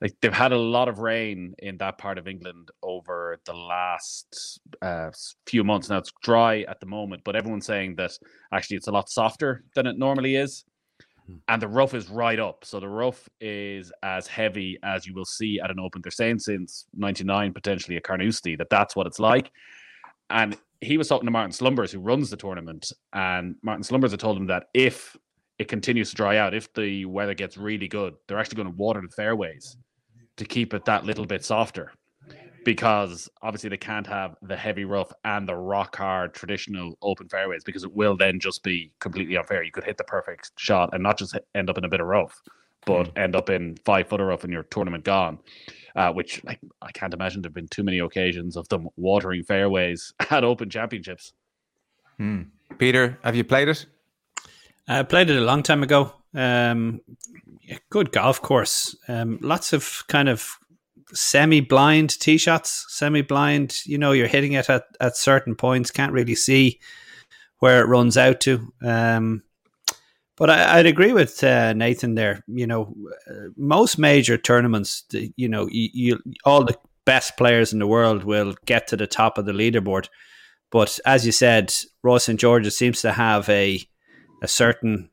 like 0.00 0.14
they've 0.20 0.32
had 0.32 0.52
a 0.52 0.58
lot 0.58 0.88
of 0.88 1.00
rain 1.00 1.54
in 1.58 1.76
that 1.78 1.98
part 1.98 2.18
of 2.18 2.28
England 2.28 2.70
over 2.82 3.38
the 3.44 3.52
last 3.52 4.60
uh, 4.80 5.10
few 5.46 5.64
months. 5.64 5.88
Now 5.88 5.98
it's 5.98 6.12
dry 6.22 6.62
at 6.62 6.80
the 6.80 6.86
moment, 6.86 7.22
but 7.24 7.34
everyone's 7.34 7.66
saying 7.66 7.96
that 7.96 8.12
actually 8.52 8.76
it's 8.76 8.86
a 8.86 8.92
lot 8.92 9.10
softer 9.10 9.64
than 9.74 9.86
it 9.86 9.98
normally 9.98 10.36
is. 10.36 10.64
Hmm. 11.28 11.36
And 11.48 11.62
the 11.62 11.68
rough 11.68 11.94
is 11.94 12.08
right 12.08 12.38
up. 12.38 12.64
So 12.64 12.80
the 12.80 12.88
rough 12.88 13.28
is 13.40 13.92
as 14.02 14.26
heavy 14.26 14.78
as 14.82 15.06
you 15.06 15.14
will 15.14 15.24
see 15.24 15.60
at 15.60 15.70
an 15.70 15.78
open. 15.78 16.02
They're 16.02 16.10
saying 16.10 16.40
since 16.40 16.86
99, 16.96 17.52
potentially 17.52 17.96
a 17.96 18.00
Carnoustie, 18.00 18.56
that 18.56 18.70
that's 18.70 18.96
what 18.96 19.06
it's 19.06 19.18
like. 19.18 19.50
And 20.30 20.56
he 20.80 20.96
was 20.96 21.08
talking 21.08 21.26
to 21.26 21.30
Martin 21.30 21.52
Slumbers, 21.52 21.92
who 21.92 22.00
runs 22.00 22.30
the 22.30 22.36
tournament. 22.36 22.92
And 23.12 23.56
Martin 23.62 23.82
Slumbers 23.82 24.10
had 24.12 24.20
told 24.20 24.36
him 24.36 24.46
that 24.46 24.66
if 24.74 25.16
it 25.58 25.68
continues 25.68 26.10
to 26.10 26.16
dry 26.16 26.36
out, 26.36 26.54
if 26.54 26.72
the 26.72 27.04
weather 27.04 27.34
gets 27.34 27.56
really 27.56 27.88
good, 27.88 28.14
they're 28.26 28.38
actually 28.38 28.56
going 28.56 28.68
to 28.68 28.76
water 28.76 29.00
the 29.00 29.08
fairways 29.08 29.76
to 30.36 30.44
keep 30.44 30.72
it 30.72 30.84
that 30.84 31.04
little 31.04 31.26
bit 31.26 31.44
softer. 31.44 31.92
Because 32.64 33.28
obviously 33.42 33.70
they 33.70 33.76
can't 33.76 34.06
have 34.06 34.36
the 34.42 34.56
heavy 34.56 34.84
rough 34.84 35.12
and 35.24 35.48
the 35.48 35.54
rock 35.54 35.96
hard 35.96 36.34
traditional 36.34 36.98
open 37.02 37.28
fairways 37.28 37.64
because 37.64 37.84
it 37.84 37.94
will 37.94 38.16
then 38.16 38.40
just 38.40 38.62
be 38.62 38.92
completely 39.00 39.36
unfair. 39.36 39.62
You 39.62 39.72
could 39.72 39.84
hit 39.84 39.96
the 39.96 40.04
perfect 40.04 40.52
shot 40.56 40.90
and 40.92 41.02
not 41.02 41.18
just 41.18 41.38
end 41.54 41.70
up 41.70 41.78
in 41.78 41.84
a 41.84 41.88
bit 41.88 42.00
of 42.00 42.06
rough, 42.06 42.42
but 42.84 43.16
end 43.16 43.36
up 43.36 43.50
in 43.50 43.76
five 43.84 44.08
footer 44.08 44.26
rough 44.26 44.44
and 44.44 44.52
your 44.52 44.64
tournament 44.64 45.04
gone. 45.04 45.38
Uh, 45.96 46.12
which 46.12 46.44
like 46.44 46.60
I 46.80 46.92
can't 46.92 47.12
imagine 47.12 47.42
there've 47.42 47.52
been 47.52 47.66
too 47.68 47.82
many 47.82 47.98
occasions 47.98 48.56
of 48.56 48.68
them 48.68 48.88
watering 48.96 49.42
fairways 49.42 50.12
at 50.30 50.44
open 50.44 50.70
championships. 50.70 51.32
Hmm. 52.18 52.42
Peter, 52.78 53.18
have 53.24 53.34
you 53.34 53.44
played 53.44 53.68
it? 53.68 53.86
I 54.86 55.02
played 55.02 55.28
it 55.30 55.36
a 55.36 55.44
long 55.44 55.62
time 55.62 55.82
ago. 55.82 56.12
Um, 56.34 57.00
good 57.90 58.12
golf 58.12 58.40
course. 58.40 58.96
Um, 59.06 59.38
lots 59.42 59.72
of 59.72 60.04
kind 60.08 60.28
of 60.28 60.58
semi-blind 61.12 62.18
tee 62.20 62.38
shots, 62.38 62.86
semi-blind. 62.88 63.78
You 63.84 63.98
know, 63.98 64.12
you're 64.12 64.26
hitting 64.26 64.52
it 64.52 64.68
at, 64.68 64.84
at 65.00 65.16
certain 65.16 65.54
points. 65.54 65.90
Can't 65.90 66.12
really 66.12 66.34
see 66.34 66.80
where 67.58 67.80
it 67.80 67.88
runs 67.88 68.16
out 68.16 68.40
to. 68.42 68.72
Um, 68.82 69.42
but 70.36 70.50
I, 70.50 70.78
I'd 70.78 70.86
agree 70.86 71.12
with 71.12 71.42
uh, 71.42 71.72
Nathan 71.72 72.14
there. 72.14 72.44
You 72.46 72.66
know, 72.66 72.94
uh, 73.28 73.48
most 73.56 73.98
major 73.98 74.38
tournaments, 74.38 75.04
you 75.12 75.48
know, 75.48 75.66
you, 75.70 75.88
you 75.92 76.18
all 76.44 76.64
the 76.64 76.78
best 77.04 77.36
players 77.36 77.72
in 77.72 77.78
the 77.78 77.86
world 77.86 78.24
will 78.24 78.54
get 78.66 78.86
to 78.88 78.96
the 78.96 79.06
top 79.06 79.38
of 79.38 79.46
the 79.46 79.52
leaderboard. 79.52 80.08
But 80.70 80.98
as 81.06 81.24
you 81.24 81.32
said, 81.32 81.74
Royal 82.02 82.20
St 82.20 82.38
George's 82.38 82.76
seems 82.76 83.00
to 83.02 83.12
have 83.12 83.48
a 83.48 83.80
a 84.42 84.48
certain 84.48 85.10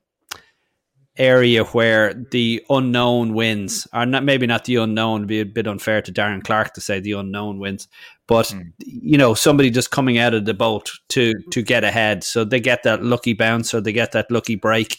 area 1.17 1.63
where 1.63 2.13
the 2.13 2.63
unknown 2.69 3.33
wins, 3.33 3.87
or 3.93 4.05
not 4.05 4.23
maybe 4.23 4.47
not 4.47 4.65
the 4.65 4.75
unknown. 4.77 5.25
Be 5.27 5.39
a 5.39 5.45
bit 5.45 5.67
unfair 5.67 6.01
to 6.01 6.11
Darren 6.11 6.43
Clarke 6.43 6.73
to 6.73 6.81
say 6.81 6.99
the 6.99 7.13
unknown 7.13 7.59
wins, 7.59 7.87
but 8.27 8.53
you 8.79 9.17
know 9.17 9.33
somebody 9.33 9.69
just 9.69 9.91
coming 9.91 10.17
out 10.17 10.33
of 10.33 10.45
the 10.45 10.53
boat 10.53 10.91
to 11.09 11.33
to 11.51 11.61
get 11.61 11.83
ahead, 11.83 12.23
so 12.23 12.43
they 12.43 12.59
get 12.59 12.83
that 12.83 13.03
lucky 13.03 13.33
bounce 13.33 13.73
or 13.73 13.81
they 13.81 13.93
get 13.93 14.11
that 14.11 14.29
lucky 14.29 14.55
break. 14.55 14.97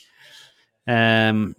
Um, 0.86 1.54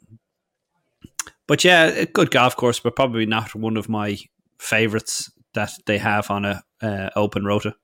but 1.47 1.63
yeah, 1.63 1.85
a 1.85 2.05
good 2.05 2.31
golf 2.31 2.55
course, 2.55 2.79
but 2.79 2.95
probably 2.95 3.25
not 3.25 3.55
one 3.55 3.77
of 3.77 3.89
my 3.89 4.17
favorites 4.59 5.31
that 5.53 5.71
they 5.85 5.97
have 5.97 6.29
on 6.29 6.45
a 6.45 6.63
uh, 6.81 7.09
open 7.15 7.45
rota. 7.45 7.75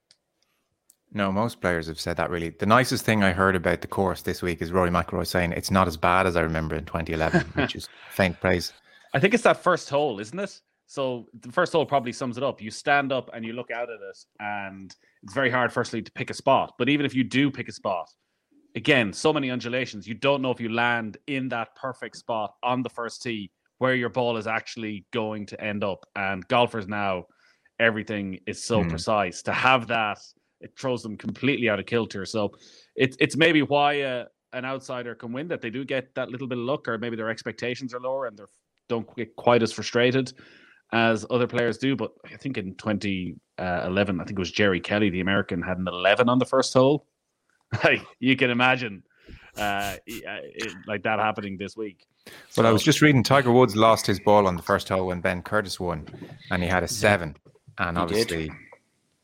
No, 1.13 1.31
most 1.31 1.61
players 1.61 1.87
have 1.87 1.99
said 1.99 2.17
that 2.17 2.29
really. 2.31 2.49
The 2.49 2.65
nicest 2.65 3.05
thing 3.05 3.23
I 3.23 3.31
heard 3.33 3.55
about 3.55 3.81
the 3.81 3.87
course 3.87 4.23
this 4.23 4.41
week 4.41 4.61
is 4.61 4.71
Rory 4.71 4.89
McIlroy 4.89 5.27
saying 5.27 5.51
it's 5.51 5.69
not 5.69 5.87
as 5.87 5.95
bad 5.95 6.25
as 6.25 6.35
I 6.35 6.41
remember 6.41 6.75
in 6.75 6.85
2011, 6.85 7.41
which 7.53 7.75
is 7.75 7.87
faint 8.11 8.39
praise. 8.41 8.73
I 9.13 9.19
think 9.19 9.33
it's 9.33 9.43
that 9.43 9.61
first 9.61 9.89
hole, 9.89 10.19
isn't 10.19 10.39
it? 10.39 10.59
So 10.87 11.27
the 11.41 11.51
first 11.51 11.71
hole 11.71 11.85
probably 11.85 12.13
sums 12.13 12.37
it 12.37 12.43
up. 12.43 12.61
You 12.61 12.71
stand 12.71 13.11
up 13.11 13.29
and 13.33 13.45
you 13.45 13.53
look 13.53 13.69
out 13.71 13.89
at 13.89 13.99
it, 14.01 14.17
and 14.39 14.93
it's 15.21 15.33
very 15.33 15.49
hard, 15.51 15.71
firstly, 15.71 16.01
to 16.01 16.11
pick 16.11 16.29
a 16.29 16.33
spot. 16.33 16.73
But 16.77 16.89
even 16.89 17.05
if 17.05 17.13
you 17.15 17.23
do 17.23 17.49
pick 17.51 17.69
a 17.69 17.71
spot, 17.71 18.09
again, 18.75 19.13
so 19.13 19.31
many 19.31 19.51
undulations, 19.51 20.07
you 20.07 20.15
don't 20.15 20.41
know 20.41 20.51
if 20.51 20.59
you 20.59 20.69
land 20.69 21.17
in 21.27 21.47
that 21.49 21.75
perfect 21.75 22.17
spot 22.17 22.55
on 22.63 22.81
the 22.81 22.89
first 22.89 23.21
tee 23.21 23.51
where 23.77 23.95
your 23.95 24.09
ball 24.09 24.37
is 24.37 24.47
actually 24.47 25.05
going 25.11 25.45
to 25.47 25.61
end 25.63 25.83
up. 25.83 26.05
And 26.15 26.47
golfers 26.47 26.87
now, 26.87 27.25
everything 27.79 28.39
is 28.47 28.63
so 28.63 28.81
Hmm. 28.83 28.89
precise. 28.89 29.41
To 29.43 29.53
have 29.53 29.87
that, 29.87 30.19
it 30.63 30.73
throws 30.77 31.03
them 31.03 31.17
completely 31.17 31.69
out 31.69 31.79
of 31.79 31.85
kilter. 31.85 32.25
So 32.25 32.53
it's 32.95 33.15
it's 33.19 33.37
maybe 33.37 33.61
why 33.61 34.01
uh, 34.01 34.25
an 34.53 34.65
outsider 34.65 35.15
can 35.15 35.31
win 35.31 35.47
that 35.49 35.61
they 35.61 35.69
do 35.69 35.85
get 35.85 36.13
that 36.15 36.29
little 36.29 36.47
bit 36.47 36.57
of 36.57 36.63
luck, 36.63 36.87
or 36.87 36.97
maybe 36.97 37.15
their 37.15 37.29
expectations 37.29 37.93
are 37.93 37.99
lower 37.99 38.25
and 38.25 38.37
they 38.37 38.43
don't 38.89 39.15
get 39.15 39.35
quite 39.35 39.63
as 39.63 39.71
frustrated 39.71 40.33
as 40.91 41.25
other 41.29 41.47
players 41.47 41.77
do. 41.77 41.95
But 41.95 42.11
I 42.31 42.37
think 42.37 42.57
in 42.57 42.75
20 42.75 43.35
uh, 43.59 43.83
11. 43.85 44.19
I 44.19 44.23
think 44.23 44.37
it 44.37 44.39
was 44.39 44.51
Jerry 44.51 44.79
Kelly, 44.79 45.09
the 45.09 45.21
American, 45.21 45.61
had 45.61 45.77
an 45.77 45.87
11 45.87 46.29
on 46.29 46.39
the 46.39 46.45
first 46.45 46.73
hole. 46.73 47.05
Like 47.83 48.05
you 48.19 48.35
can 48.35 48.51
imagine, 48.51 49.01
uh, 49.57 49.95
it, 50.05 50.71
like 50.85 51.01
that 51.03 51.17
happening 51.17 51.57
this 51.57 51.75
week. 51.75 52.05
Well, 52.55 52.67
I 52.67 52.69
was 52.69 52.83
just 52.83 53.01
reading 53.01 53.23
Tiger 53.23 53.51
Woods 53.51 53.75
lost 53.75 54.05
his 54.05 54.19
ball 54.19 54.45
on 54.45 54.55
the 54.55 54.61
first 54.61 54.89
hole 54.89 55.07
when 55.07 55.21
Ben 55.21 55.41
Curtis 55.41 55.79
won, 55.79 56.07
and 56.51 56.61
he 56.61 56.69
had 56.69 56.83
a 56.83 56.87
seven. 56.87 57.35
And 57.79 57.97
obviously, 57.97 58.51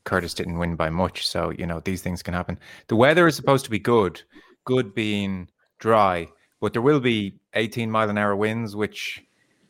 Curtis 0.10 0.34
didn't 0.34 0.58
win 0.58 0.76
by 0.76 0.90
much. 0.90 1.28
So, 1.28 1.52
you 1.52 1.68
know, 1.68 1.82
these 1.82 2.02
things 2.02 2.24
can 2.24 2.34
happen. 2.34 2.58
The 2.88 2.96
weather 2.96 3.28
is 3.28 3.36
supposed 3.36 3.64
to 3.66 3.72
be 3.72 3.78
good, 3.78 4.20
good 4.66 4.96
being 4.96 5.50
dry, 5.78 6.28
but 6.60 6.74
there 6.74 6.82
will 6.82 7.00
be 7.00 7.36
18 7.54 7.92
mile 7.92 8.10
an 8.10 8.18
hour 8.18 8.36
winds, 8.36 8.76
which, 8.76 9.24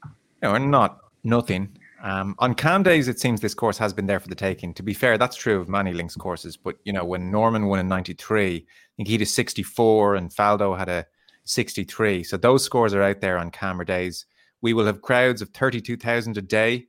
you 0.05 0.09
know, 0.43 0.51
are 0.51 0.59
not 0.59 0.99
nothing. 1.25 1.77
Um, 2.01 2.35
on 2.39 2.55
calm 2.55 2.83
days, 2.83 3.09
it 3.09 3.19
seems 3.19 3.41
this 3.41 3.53
course 3.53 3.77
has 3.79 3.91
been 3.91 4.05
there 4.05 4.21
for 4.21 4.29
the 4.29 4.35
taking. 4.35 4.73
To 4.75 4.83
be 4.83 4.93
fair, 4.93 5.17
that's 5.17 5.35
true 5.35 5.59
of 5.59 5.67
many 5.67 5.91
links 5.91 6.15
courses. 6.15 6.55
But, 6.55 6.77
you 6.85 6.93
know, 6.93 7.03
when 7.03 7.29
Norman 7.29 7.65
won 7.65 7.79
in 7.79 7.89
93, 7.89 8.55
I 8.55 8.63
think 8.95 9.09
he 9.09 9.17
did 9.17 9.27
64 9.27 10.15
and 10.15 10.33
Faldo 10.33 10.77
had 10.77 10.87
a 10.87 11.05
63. 11.43 12.23
So 12.23 12.37
those 12.37 12.63
scores 12.63 12.93
are 12.93 13.03
out 13.03 13.19
there 13.19 13.37
on 13.37 13.51
camera 13.51 13.85
days. 13.85 14.25
We 14.61 14.73
will 14.73 14.85
have 14.85 15.01
crowds 15.01 15.41
of 15.41 15.49
32,000 15.49 16.37
a 16.37 16.41
day. 16.41 16.87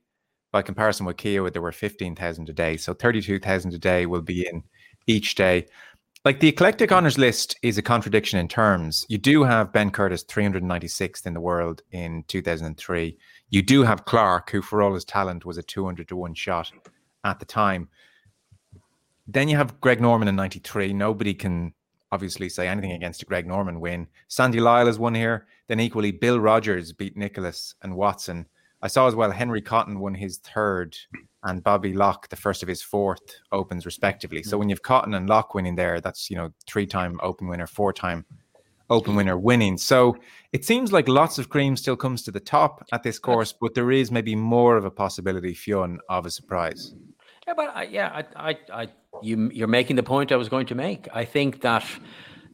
By 0.51 0.61
comparison 0.61 1.05
with 1.05 1.17
Kia, 1.17 1.49
there 1.49 1.61
were 1.61 1.71
15,000 1.71 2.49
a 2.49 2.53
day. 2.53 2.77
So 2.77 2.93
32,000 2.93 3.73
a 3.73 3.77
day 3.77 4.05
will 4.05 4.21
be 4.21 4.47
in 4.47 4.63
each 5.07 5.35
day. 5.35 5.67
Like 6.23 6.39
the 6.39 6.49
eclectic 6.49 6.91
hmm. 6.91 6.97
honors 6.97 7.17
list 7.17 7.57
is 7.63 7.77
a 7.77 7.81
contradiction 7.81 8.37
in 8.39 8.47
terms. 8.47 9.05
You 9.09 9.17
do 9.17 9.43
have 9.43 9.73
Ben 9.73 9.89
Curtis 9.89 10.23
396th 10.23 11.25
in 11.25 11.33
the 11.33 11.41
world 11.41 11.81
in 11.91 12.23
2003. 12.27 13.17
You 13.49 13.61
do 13.61 13.83
have 13.83 14.05
Clarke, 14.05 14.51
who 14.51 14.61
for 14.61 14.81
all 14.81 14.93
his 14.93 15.05
talent 15.05 15.45
was 15.45 15.57
a 15.57 15.63
200 15.63 16.07
to 16.09 16.15
1 16.15 16.33
shot 16.35 16.71
at 17.23 17.39
the 17.39 17.45
time. 17.45 17.89
Then 19.27 19.47
you 19.47 19.57
have 19.57 19.79
Greg 19.81 20.01
Norman 20.01 20.27
in 20.27 20.35
93. 20.35 20.93
Nobody 20.93 21.33
can 21.33 21.73
obviously 22.11 22.49
say 22.49 22.67
anything 22.67 22.91
against 22.91 23.23
a 23.23 23.25
Greg 23.25 23.47
Norman 23.47 23.79
win. 23.79 24.07
Sandy 24.27 24.59
Lyle 24.59 24.87
has 24.87 24.99
won 24.99 25.15
here. 25.15 25.47
Then 25.67 25.79
equally, 25.79 26.11
Bill 26.11 26.39
Rogers 26.39 26.91
beat 26.91 27.15
Nicklaus 27.15 27.75
and 27.81 27.95
Watson. 27.95 28.45
I 28.81 28.87
saw 28.87 29.07
as 29.07 29.15
well 29.15 29.31
Henry 29.31 29.61
Cotton 29.61 29.99
won 29.99 30.13
his 30.13 30.37
third 30.39 30.97
and 31.43 31.63
Bobby 31.63 31.93
Locke 31.93 32.29
the 32.29 32.35
first 32.35 32.63
of 32.63 32.69
his 32.69 32.81
fourth 32.81 33.21
opens 33.51 33.85
respectively. 33.85 34.43
So 34.43 34.57
when 34.57 34.69
you've 34.69 34.81
Cotton 34.81 35.13
and 35.13 35.29
Locke 35.29 35.53
winning 35.53 35.75
there, 35.75 36.01
that's 36.01 36.29
you 36.29 36.37
know 36.37 36.51
three 36.67 36.85
time 36.85 37.19
open 37.21 37.47
winner, 37.47 37.67
four 37.67 37.93
time 37.93 38.25
open 38.91 39.15
winner 39.15 39.37
winning. 39.37 39.77
So 39.77 40.15
it 40.51 40.65
seems 40.65 40.91
like 40.91 41.07
lots 41.07 41.37
of 41.39 41.49
cream 41.49 41.75
still 41.77 41.95
comes 41.95 42.23
to 42.23 42.31
the 42.31 42.39
top 42.39 42.85
at 42.91 43.03
this 43.03 43.17
course, 43.17 43.53
but 43.53 43.73
there 43.73 43.91
is 43.91 44.11
maybe 44.11 44.35
more 44.35 44.75
of 44.77 44.85
a 44.85 44.91
possibility, 44.91 45.53
Fionn, 45.53 45.99
of 46.09 46.25
a 46.25 46.29
surprise. 46.29 46.93
Yeah, 47.47 47.53
but 47.55 47.75
I, 47.75 47.83
yeah, 47.83 48.23
I, 48.35 48.49
I, 48.49 48.57
I, 48.73 48.87
you, 49.21 49.49
you're 49.53 49.67
making 49.67 49.95
the 49.95 50.03
point 50.03 50.31
I 50.31 50.35
was 50.35 50.49
going 50.49 50.67
to 50.67 50.75
make. 50.75 51.07
I 51.13 51.23
think 51.23 51.61
that 51.61 51.85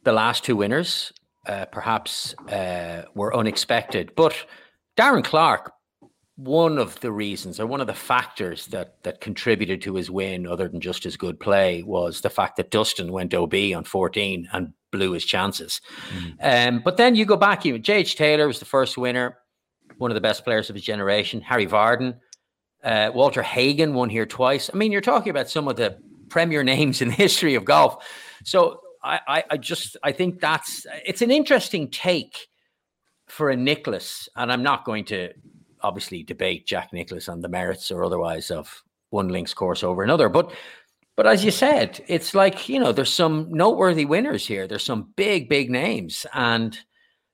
the 0.03 0.13
last 0.13 0.43
two 0.43 0.55
winners 0.55 1.12
uh, 1.48 1.65
perhaps 1.65 2.36
uh, 2.50 3.03
were 3.15 3.36
unexpected, 3.36 4.13
but 4.15 4.36
Darren 4.96 5.24
Clarke, 5.24 5.72
one 6.38 6.77
of 6.77 7.00
the 7.00 7.12
reasons 7.12 7.60
or 7.60 7.65
one 7.65 7.82
of 7.82 7.88
the 7.88 7.94
factors 7.94 8.67
that 8.67 9.03
that 9.03 9.20
contributed 9.22 9.82
to 9.82 9.96
his 9.96 10.10
win, 10.10 10.48
other 10.48 10.67
than 10.67 10.79
just 10.79 11.03
his 11.03 11.17
good 11.17 11.39
play, 11.39 11.84
was 11.84 12.22
the 12.22 12.29
fact 12.29 12.58
that 12.58 12.72
Dustin 12.72 13.12
went 13.12 13.34
OB 13.34 13.53
on 13.75 13.84
14 13.84 14.48
and 14.53 14.74
blew 14.91 15.12
his 15.12 15.25
chances. 15.25 15.82
Um, 16.41 16.82
but 16.84 16.98
then 16.98 17.15
you 17.15 17.25
go 17.25 17.38
back, 17.38 17.65
you 17.65 17.77
J.H. 17.79 18.15
Taylor 18.15 18.48
was 18.48 18.60
the 18.60 18.65
first 18.65 18.98
winner, 18.98 19.38
one 19.98 20.12
of 20.12 20.15
the 20.15 20.22
best 20.22 20.44
players 20.44 20.70
of 20.70 20.75
his 20.75 20.86
generation. 20.86 21.41
Harry 21.41 21.65
Vardon, 21.65 22.20
uh, 22.84 23.10
Walter 23.13 23.41
Hagen 23.41 23.96
won 23.96 24.10
here 24.10 24.27
twice. 24.27 24.70
I 24.72 24.77
mean, 24.77 24.91
you're 24.91 25.01
talking 25.01 25.32
about 25.32 25.50
some 25.50 25.67
of 25.67 25.75
the 25.75 25.98
premier 26.29 26.63
names 26.75 27.01
in 27.01 27.08
the 27.08 27.15
history 27.15 27.56
of 27.56 27.65
golf. 27.65 28.06
So 28.44 28.82
I, 29.03 29.20
I, 29.27 29.44
I 29.51 29.58
just 29.58 29.98
I 30.03 30.12
think 30.12 30.39
that's 30.39 30.86
it's 31.03 31.24
an 31.24 31.32
interesting 31.32 31.89
take 31.89 32.48
for 33.27 33.50
a 33.50 33.56
Nicklaus, 33.56 34.29
and 34.36 34.51
I'm 34.51 34.63
not 34.63 34.86
going 34.86 35.06
to 35.06 35.34
obviously 35.81 36.24
debate 36.24 36.65
Jack 36.65 36.93
Nicklaus 36.93 37.29
on 37.29 37.41
the 37.41 37.50
merits 37.50 37.91
or 37.91 38.03
otherwise 38.03 38.51
of 38.51 38.84
one 39.10 39.29
links 39.29 39.53
course 39.53 39.84
over 39.84 40.03
another, 40.03 40.29
but 40.29 40.51
but 41.15 41.25
as 41.25 41.43
you 41.43 41.50
said, 41.50 42.00
it's 42.07 42.36
like 42.36 42.69
you 42.69 42.79
know 42.79 42.91
there's 42.91 43.13
some 43.13 43.51
noteworthy 43.51 44.05
winners 44.05 44.46
here. 44.46 44.67
There's 44.67 44.86
some 44.86 45.12
big 45.15 45.50
big 45.50 45.72
names, 45.72 46.25
and 46.34 46.77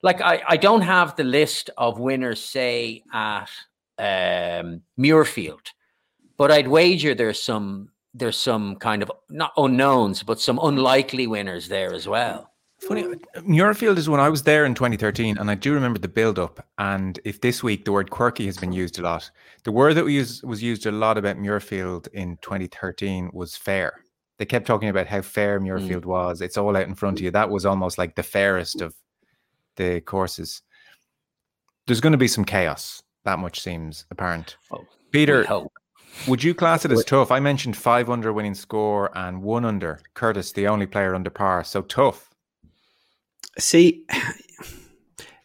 like 0.01 0.21
I 0.21 0.41
I 0.47 0.57
don't 0.57 0.81
have 0.81 1.15
the 1.15 1.25
list 1.25 1.69
of 1.77 2.00
winners 2.00 2.41
say 2.41 3.03
at 3.12 3.50
um, 3.97 4.81
Muirfield, 4.97 5.67
but 6.38 6.50
I'd 6.50 6.67
wager 6.67 7.13
there's 7.13 7.41
some 7.41 7.89
there's 8.13 8.38
some 8.38 8.77
kind 8.77 9.03
of 9.03 9.12
not 9.29 9.51
unknowns, 9.57 10.23
but 10.23 10.39
some 10.39 10.59
unlikely 10.63 11.27
winners 11.27 11.67
there 11.67 11.93
as 11.93 12.07
well. 12.07 12.52
Funny, 12.88 13.04
Muirfield 13.38 13.98
is 13.98 14.10
when 14.10 14.20
I 14.20 14.30
was 14.30 14.44
there 14.44 14.66
in 14.66 14.75
2013, 14.75 15.38
and 15.38 15.50
I 15.50 15.56
do 15.56 15.74
remember 15.74 16.00
the 16.00 16.08
build 16.08 16.38
up. 16.38 16.66
And 16.78 17.20
if 17.24 17.40
this 17.40 17.63
week 17.63 17.86
the 17.86 17.92
word 17.92 18.10
quirky 18.10 18.46
has 18.46 18.58
been 18.58 18.74
used 18.74 19.00
a 19.00 19.04
lot, 19.04 19.30
the 19.63 19.72
word 19.72 19.94
that 19.96 20.06
we 20.06 20.16
use, 20.16 20.44
was 20.44 20.62
used 20.62 20.86
a 20.86 20.92
lot 20.92 21.18
about 21.18 21.38
Muirfield 21.38 22.08
in 22.10 22.38
2013 22.42 23.30
was 23.34 23.56
fair. 23.56 24.02
They 24.38 24.46
kept 24.46 24.68
talking 24.68 24.90
about 24.90 25.08
how 25.08 25.22
fair 25.22 25.60
Muirfield 25.60 26.06
was. 26.06 26.42
It's 26.42 26.58
all 26.58 26.75
out 26.75 26.88
in 26.88 26.96
front 26.96 27.20
of 27.20 27.24
you. 27.24 27.32
That 27.32 27.50
was 27.50 27.66
almost 27.66 27.98
like 27.98 28.16
the 28.16 28.24
fairest 28.24 28.82
of 28.82 28.96
the 29.78 30.02
courses. 30.02 30.62
There's 31.88 32.02
going 32.02 32.12
to 32.12 32.18
be 32.18 32.28
some 32.28 32.46
chaos. 32.46 33.02
That 33.24 33.40
much 33.40 33.62
seems 33.62 34.06
apparent. 34.12 34.58
Oh, 34.72 34.86
Peter, 35.12 35.46
would 36.28 36.44
you 36.44 36.54
class 36.54 36.84
it 36.84 36.92
as 36.92 37.06
tough? 37.06 37.32
I 37.32 37.40
mentioned 37.40 37.78
five 37.78 38.10
under 38.10 38.34
winning 38.34 38.56
score 38.56 39.16
and 39.18 39.42
one 39.42 39.63
under. 39.63 40.00
Curtis, 40.13 40.52
the 40.52 40.68
only 40.68 40.88
player 40.88 41.16
under 41.16 41.30
par. 41.30 41.63
So 41.63 41.82
tough. 41.82 42.30
See, 43.60 44.05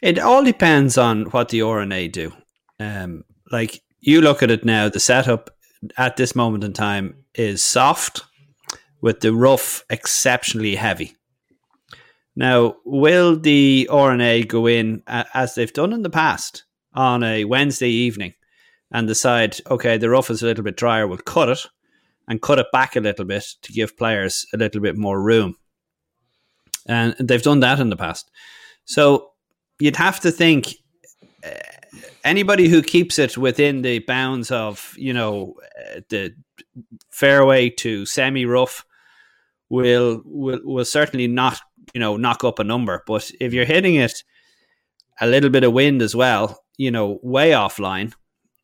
it 0.03 0.19
all 0.19 0.45
depends 0.45 0.97
on 0.97 1.25
what 1.27 1.49
the 1.51 1.63
R&A 1.63 2.09
do. 2.09 2.33
Um, 2.81 3.25
like 3.51 3.81
you 4.01 4.21
look 4.21 4.43
at 4.43 4.51
it 4.51 4.65
now, 4.65 4.89
the 4.89 5.01
setup 5.01 5.51
at 5.97 6.17
this 6.17 6.35
moment 6.35 6.65
in 6.65 6.73
time 6.73 7.25
is 7.35 7.63
soft, 7.63 8.23
with 9.01 9.21
the 9.21 9.33
rough 9.33 9.85
exceptionally 9.91 10.75
heavy. 10.75 11.15
Now, 12.35 12.77
will 12.85 13.39
the 13.39 13.89
R&A 13.91 14.45
go 14.45 14.67
in 14.67 15.03
as 15.07 15.55
they've 15.55 15.73
done 15.73 15.93
in 15.93 16.03
the 16.03 16.11
past 16.11 16.65
on 16.95 17.23
a 17.23 17.45
Wednesday 17.45 17.91
evening 17.91 18.35
and 18.91 19.07
decide, 19.07 19.57
okay, 19.69 19.99
the 19.99 20.11
rough 20.11 20.31
is 20.31 20.43
a 20.43 20.47
little 20.47 20.65
bit 20.65 20.77
drier, 20.77 21.07
we'll 21.07 21.19
cut 21.19 21.49
it 21.49 21.67
and 22.29 22.43
cut 22.43 22.59
it 22.59 22.67
back 22.73 22.97
a 22.97 23.01
little 23.01 23.25
bit 23.25 23.45
to 23.63 23.73
give 23.73 23.97
players 23.97 24.47
a 24.55 24.57
little 24.57 24.81
bit 24.81 24.97
more 24.97 25.21
room? 25.21 25.57
And 26.87 27.15
they've 27.19 27.43
done 27.43 27.61
that 27.61 27.81
in 27.81 27.91
the 27.91 27.97
past. 27.97 28.31
So 28.85 29.31
you'd 29.79 29.97
have 29.97 30.21
to 30.21 30.31
think 30.31 30.75
uh, 31.45 31.51
anybody 32.25 32.69
who 32.69 32.83
keeps 32.83 33.19
it 33.19 33.37
within 33.37 33.83
the 33.83 34.01
bounds 34.01 34.51
of 34.51 34.95
you 34.97 35.13
know 35.13 35.55
uh, 35.79 36.01
the 36.09 36.35
fairway 37.11 37.71
to 37.71 38.07
semi 38.07 38.45
rough 38.45 38.85
will 39.69 40.23
will 40.25 40.61
will 40.65 40.85
certainly 40.85 41.27
not 41.27 41.61
you 41.95 42.01
know 42.01 42.17
knock 42.17 42.45
up 42.45 42.59
a 42.59 42.65
number. 42.65 43.03
But 43.07 43.31
if 43.41 43.53
you're 43.53 43.65
hitting 43.65 43.97
it 43.97 44.23
a 45.21 45.27
little 45.27 45.51
bit 45.51 45.65
of 45.65 45.73
wind 45.73 46.03
as 46.03 46.15
well, 46.15 46.65
you 46.77 46.91
know, 46.91 47.19
way 47.23 47.51
offline, 47.51 48.15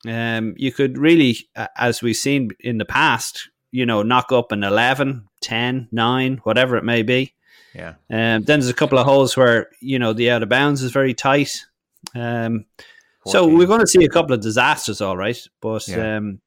um, 0.07 0.55
you 0.57 0.73
could 0.73 0.99
really, 0.99 1.37
as 1.77 2.03
we've 2.03 2.17
seen 2.17 2.51
in 2.61 2.79
the 2.79 2.85
past, 2.85 3.51
you 3.73 3.85
know, 3.85 4.03
knock 4.03 4.33
up 4.33 4.53
an 4.53 4.63
11, 4.63 5.27
10, 5.41 5.89
9, 5.91 6.41
whatever 6.45 6.77
it 6.77 6.85
may 6.85 7.03
be. 7.03 7.35
Yeah. 7.75 7.95
Um, 8.11 8.43
then 8.45 8.61
there's 8.61 8.69
a 8.69 8.75
couple 8.75 8.99
of 8.99 9.07
holes 9.07 9.37
where 9.37 9.69
you 9.81 9.99
know 9.99 10.13
the 10.13 10.31
out 10.31 10.43
of 10.43 10.49
bounds 10.49 10.83
is 10.83 10.93
very 10.93 11.15
tight. 11.15 11.65
Um, 12.15 12.65
so 13.27 13.47
we're 13.47 13.67
going 13.67 13.81
to 13.81 13.87
see 13.87 14.05
a 14.05 14.09
couple 14.09 14.35
of 14.35 14.41
disasters, 14.43 15.01
all 15.01 15.17
right. 15.17 15.39
But 15.61 15.89
Yeah. 15.89 16.17
um, 16.19 16.41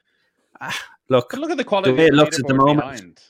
ah, 0.62 0.80
look, 1.10 1.32
But 1.32 1.40
look 1.40 1.50
at 1.52 1.58
the 1.58 1.64
quality. 1.64 1.94
way 1.94 2.06
it 2.06 2.14
looks 2.14 2.40
at 2.40 2.46
the 2.48 2.54
moment. 2.54 2.80
behind. 2.80 3.22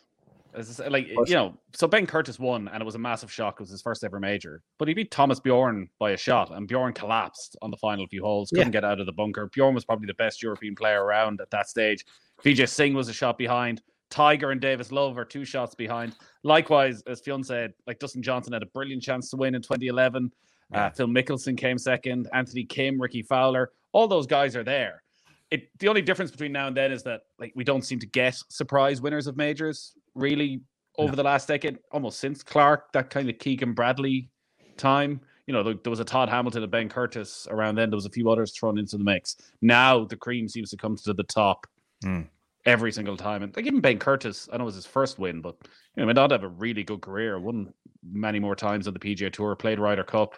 As 0.54 0.80
like 0.90 1.08
you 1.08 1.36
know, 1.36 1.54
so 1.76 1.88
Ben 1.88 2.08
Curtis 2.08 2.40
won, 2.40 2.68
and 2.68 2.82
it 2.82 2.86
was 2.86 2.96
a 2.96 3.00
massive 3.00 3.32
shock. 3.32 3.56
It 3.56 3.60
was 3.62 3.70
his 3.70 3.82
first 3.84 4.04
ever 4.04 4.20
major, 4.20 4.64
but 4.80 4.88
he 4.88 4.96
beat 4.96 5.12
Thomas 5.12 5.40
Bjorn 5.40 5.88
by 6.00 6.12
a 6.12 6.18
shot, 6.18 6.52
and 6.52 6.68
Bjorn 6.68 6.94
collapsed 6.94 7.56
on 7.62 7.70
the 7.70 7.78
final 7.78 8.08
few 8.08 8.24
holes. 8.24 8.50
Couldn't 8.50 8.72
get 8.72 8.84
out 8.84 9.00
of 9.00 9.06
the 9.06 9.12
bunker. 9.12 9.48
Bjorn 9.54 9.76
was 9.76 9.86
probably 9.86 10.08
the 10.08 10.16
best 10.16 10.42
European 10.42 10.74
player 10.76 11.04
around 11.04 11.42
at 11.42 11.52
that 11.52 11.70
stage. 11.70 12.04
Vijay 12.44 12.68
Singh 12.68 12.96
was 12.96 13.08
a 13.08 13.14
shot 13.14 13.38
behind. 13.38 13.84
Tiger 14.10 14.52
and 14.52 14.62
Davis 14.62 14.92
Love 14.92 15.18
are 15.18 15.26
two 15.26 15.46
shots 15.46 15.76
behind. 15.76 16.16
Likewise, 16.44 17.02
as 17.08 17.20
Fionn 17.20 17.44
said, 17.44 17.74
like 17.86 18.00
Dustin 18.00 18.22
Johnson 18.22 18.54
had 18.54 18.64
a 18.64 18.68
brilliant 18.68 19.04
chance 19.04 19.30
to 19.32 19.38
win 19.38 19.56
in 19.56 19.62
2011. 19.62 20.32
Uh, 20.74 20.90
Phil 20.90 21.08
Mickelson 21.08 21.58
came 21.58 21.78
second. 21.78 22.28
Anthony 22.34 22.64
Kim, 22.64 23.00
Rickie 23.02 23.22
Fowler, 23.22 23.72
all 23.94 24.08
those 24.08 24.28
guys 24.28 24.56
are 24.56 24.64
there. 24.64 25.04
It 25.50 25.70
the 25.80 25.88
only 25.88 26.02
difference 26.02 26.30
between 26.30 26.52
now 26.52 26.68
and 26.68 26.76
then 26.76 26.92
is 26.92 27.04
that 27.04 27.22
like 27.40 27.54
we 27.56 27.64
don't 27.64 27.84
seem 27.84 28.00
to 28.00 28.06
get 28.06 28.38
surprise 28.50 29.00
winners 29.00 29.28
of 29.28 29.38
majors 29.38 29.94
really 30.14 30.62
over 30.98 31.16
the 31.16 31.24
last 31.24 31.48
decade, 31.48 31.80
almost 31.92 32.20
since 32.20 32.44
Clarke, 32.44 32.92
that 32.92 33.10
kind 33.10 33.30
of 33.30 33.38
Keegan 33.40 33.74
Bradley 33.74 34.30
time. 34.76 35.22
You 35.46 35.54
know, 35.54 35.64
there, 35.64 35.76
there 35.82 35.90
was 35.90 36.02
a 36.02 36.06
Todd 36.06 36.28
Hamilton 36.28 36.64
and 36.64 36.72
Ben 36.72 36.90
Curtis 36.90 37.48
around 37.50 37.76
then. 37.76 37.90
There 37.90 37.96
was 37.96 38.06
a 38.06 38.10
few 38.10 38.30
others 38.30 38.52
thrown 38.52 38.78
into 38.78 38.98
the 38.98 39.04
mix. 39.06 39.38
Now 39.62 40.04
the 40.04 40.18
cream 40.18 40.50
seems 40.50 40.70
to 40.72 40.78
come 40.78 40.98
to 40.98 41.14
the 41.14 41.24
top 41.24 41.66
Hmm. 42.04 42.22
Every 42.68 42.92
single 42.92 43.18
time. 43.18 43.42
And 43.42 43.56
like 43.56 43.66
even 43.66 43.80
Ben 43.82 43.98
Curtis, 43.98 44.48
I 44.54 44.58
know 44.58 44.64
it 44.64 44.66
was 44.66 44.76
his 44.76 44.86
first 44.86 45.18
win, 45.18 45.42
but 45.42 45.56
you 45.96 46.02
know, 46.02 46.06
went 46.06 46.20
on 46.20 46.30
to 46.30 46.36
have 46.36 46.44
a 46.44 46.48
really 46.50 46.84
good 46.84 47.02
career. 47.02 47.40
Won 47.40 47.74
many 48.08 48.40
more 48.40 48.56
times 48.56 48.88
on 48.88 48.94
the 48.94 49.00
PGA 49.00 49.32
Tour, 49.34 49.56
played 49.56 49.80
Ryder 49.80 50.04
Cup. 50.04 50.36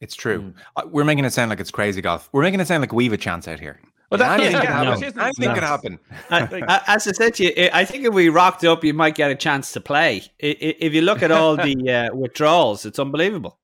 It's 0.00 0.14
true. 0.14 0.54
Uh, 0.76 0.82
We're 0.90 1.04
making 1.04 1.26
it 1.26 1.32
sound 1.34 1.50
like 1.50 1.60
it's 1.60 1.70
crazy 1.70 2.00
golf. 2.00 2.30
We're 2.32 2.42
making 2.42 2.60
it 2.60 2.66
sound 2.66 2.80
like 2.80 2.92
we've 2.94 3.12
a 3.12 3.18
chance 3.18 3.46
out 3.46 3.60
here. 3.60 3.78
Well, 4.10 4.18
that- 4.18 4.40
anything 4.40 4.52
yeah, 4.52 4.60
could 4.60 4.68
yeah, 4.68 4.76
happen. 4.76 4.94
which 5.00 5.08
isn't- 5.08 5.20
Anything 5.22 5.48
no. 5.48 5.54
could 5.54 5.62
happen. 5.62 5.98
I- 6.30 6.64
I- 6.68 6.82
as 6.94 7.06
I 7.08 7.12
said 7.12 7.34
to 7.34 7.44
you, 7.44 7.52
I 7.70 7.80
I 7.80 7.84
think 7.84 8.04
if 8.06 8.14
we 8.14 8.28
rocked 8.30 8.64
up, 8.64 8.82
you 8.84 8.94
might 8.94 9.14
get 9.14 9.30
a 9.30 9.34
chance 9.34 9.72
to 9.72 9.80
play. 9.80 10.22
I- 10.42 10.46
I- 10.46 10.76
If 10.80 10.94
you 10.94 11.02
look 11.02 11.22
at 11.22 11.30
all 11.30 11.56
the 11.56 11.90
uh, 12.12 12.14
withdrawals, 12.14 12.86
it's 12.86 12.98
unbelievable. 12.98 13.58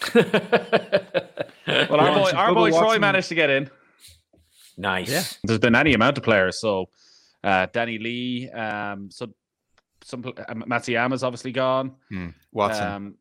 Well, 1.68 2.00
our 2.00 2.14
boy, 2.14 2.30
our 2.30 2.54
boy 2.54 2.70
Troy 2.70 2.80
Watson. 2.82 3.00
managed 3.00 3.28
to 3.28 3.34
get 3.34 3.50
in. 3.50 3.68
Nice. 4.76 5.10
Yeah. 5.10 5.22
There's 5.44 5.58
been 5.58 5.74
any 5.74 5.94
amount 5.94 6.18
of 6.18 6.24
players. 6.24 6.60
So 6.60 6.88
uh, 7.44 7.66
Danny 7.72 7.98
Lee, 7.98 8.50
um, 8.50 9.10
so 9.10 9.28
some 10.02 10.22
pl- 10.22 10.34
uh, 10.38 10.54
Matsuyama's 10.54 11.22
obviously 11.22 11.52
gone. 11.52 11.92
Hmm. 12.10 12.28
Watson. 12.52 12.86
Um, 12.86 13.14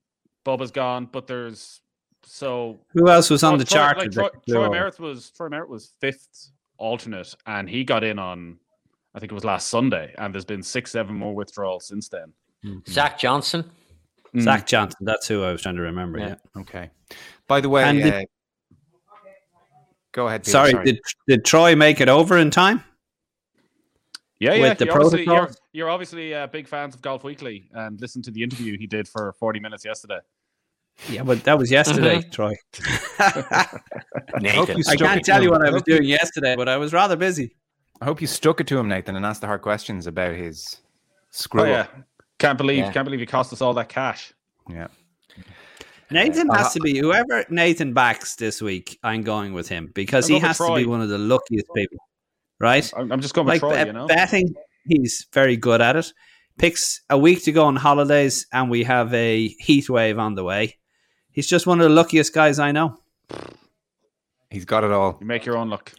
Bubba's 0.45 0.71
gone, 0.71 1.07
but 1.11 1.25
there's 1.27 1.81
so 2.23 2.79
Who 2.93 3.09
else 3.09 3.29
was 3.29 3.43
on 3.43 3.55
Oh, 3.55 3.57
the 3.57 3.65
Troy, 3.65 3.77
chart? 3.77 3.97
Like, 3.97 4.11
that 4.11 4.13
Troy, 4.13 4.29
they 4.47 4.53
Troy 4.53 4.69
Merritt 4.69 4.99
was 4.99 5.31
Troy 5.31 5.49
Merritt 5.49 5.69
was 5.69 5.93
fifth 5.99 6.51
alternate, 6.77 7.33
and 7.47 7.69
he 7.69 7.83
got 7.83 8.03
in 8.03 8.19
on, 8.19 8.57
I 9.15 9.19
think 9.19 9.31
it 9.31 9.35
was 9.35 9.43
last 9.43 9.69
Sunday, 9.69 10.13
and 10.17 10.33
there's 10.33 10.45
been 10.45 10.61
six, 10.61 10.91
seven 10.91 11.15
more 11.15 11.33
withdrawals 11.33 11.87
since 11.87 12.09
then. 12.09 12.33
Zach 12.87 13.17
Johnson. 13.19 13.63
Mm. 14.35 14.41
Zach 14.41 14.65
Johnson. 14.67 14.97
That's 15.01 15.27
who 15.27 15.43
I 15.43 15.51
was 15.51 15.61
trying 15.61 15.75
to 15.77 15.81
remember. 15.83 16.17
Yeah. 16.19 16.35
Yeah. 16.55 16.61
Okay. 16.61 16.89
By 17.47 17.61
the 17.61 17.69
way, 17.69 17.83
And 17.83 18.03
the- 18.03 18.15
uh, 18.17 18.23
go 20.15 20.27
ahead. 20.27 20.41
Peter, 20.43 20.51
Sorry, 20.51 20.83
did 20.83 20.99
did 21.27 21.45
Troy 21.45 21.75
make 21.75 22.01
it 22.01 22.09
over 22.09 22.37
in 22.37 22.49
time? 22.49 22.83
Yeah, 24.39 24.51
With 24.51 24.61
yeah. 24.61 24.73
the 24.73 24.85
you're, 24.85 24.93
obviously, 24.95 25.23
you're, 25.25 25.49
you're 25.71 25.89
obviously 25.89 26.33
uh, 26.33 26.47
big 26.47 26.67
fans 26.67 26.93
of 26.93 27.01
Golf 27.01 27.23
Weekly, 27.23 27.69
and 27.73 27.99
listen 28.01 28.21
to 28.23 28.31
the 28.31 28.43
interview 28.43 28.77
he 28.77 28.85
did 28.85 29.07
for 29.07 29.33
40 29.39 29.59
minutes 29.59 29.85
yesterday. 29.85 30.19
Yeah, 31.09 31.23
but 31.23 31.43
that 31.43 31.57
was 31.57 31.71
yesterday, 31.71 32.21
Troy. 32.31 32.55
Nathan. 34.39 34.77
you 34.77 34.83
I 34.87 34.95
can't 34.95 35.23
tell 35.23 35.41
you 35.43 35.51
what 35.51 35.65
I 35.65 35.69
was 35.71 35.83
doing 35.83 36.03
yesterday, 36.03 36.55
but 36.55 36.67
I 36.69 36.77
was 36.77 36.93
rather 36.93 37.15
busy. 37.15 37.55
I 38.01 38.05
hope 38.05 38.21
you 38.21 38.27
stuck 38.27 38.59
it 38.59 38.67
to 38.67 38.77
him, 38.77 38.87
Nathan, 38.89 39.15
and 39.15 39.25
asked 39.25 39.41
the 39.41 39.47
hard 39.47 39.61
questions 39.61 40.07
about 40.07 40.35
his 40.35 40.77
screw 41.31 41.61
Oh, 41.61 41.65
yeah. 41.65 41.87
Can't 42.39 42.57
believe, 42.57 42.79
Yeah. 42.79 42.91
can't 42.91 43.05
believe 43.05 43.19
he 43.21 43.25
cost 43.25 43.53
us 43.53 43.61
all 43.61 43.73
that 43.75 43.87
cash. 43.89 44.33
Yeah. 44.69 44.87
Nathan 46.11 46.47
has 46.49 46.67
uh-huh. 46.67 46.69
to 46.73 46.79
be 46.81 46.97
whoever 46.97 47.45
Nathan 47.49 47.93
backs 47.93 48.35
this 48.35 48.61
week. 48.61 48.99
I'm 49.03 49.23
going 49.23 49.53
with 49.53 49.67
him 49.67 49.91
because 49.93 50.27
he 50.27 50.35
go 50.35 50.39
for 50.41 50.47
has 50.47 50.57
to 50.57 50.75
be 50.75 50.85
one 50.85 51.01
of 51.01 51.09
the 51.09 51.17
luckiest 51.17 51.65
people, 51.75 51.97
right? 52.59 52.89
I'm, 52.95 53.11
I'm 53.11 53.21
just 53.21 53.33
going 53.33 53.47
with 53.47 53.53
Like 53.53 53.59
Troy, 53.61 53.73
bet- 53.73 53.87
you 53.87 53.93
know? 53.93 54.07
betting, 54.07 54.53
he's 54.87 55.27
very 55.33 55.57
good 55.57 55.81
at 55.81 55.95
it. 55.95 56.11
Picks 56.57 57.01
a 57.09 57.17
week 57.17 57.43
to 57.45 57.51
go 57.51 57.65
on 57.65 57.75
holidays, 57.75 58.47
and 58.53 58.69
we 58.69 58.83
have 58.83 59.13
a 59.13 59.47
heat 59.59 59.89
wave 59.89 60.19
on 60.19 60.35
the 60.35 60.43
way. 60.43 60.77
He's 61.31 61.47
just 61.47 61.67
one 61.67 61.81
of 61.81 61.89
the 61.89 61.93
luckiest 61.93 62.33
guys 62.33 62.59
I 62.59 62.71
know. 62.71 62.97
He's 64.49 64.63
got 64.63 64.85
it 64.85 64.91
all. 64.91 65.17
You 65.19 65.25
make 65.25 65.45
your 65.45 65.57
own 65.57 65.69
luck. 65.69 65.91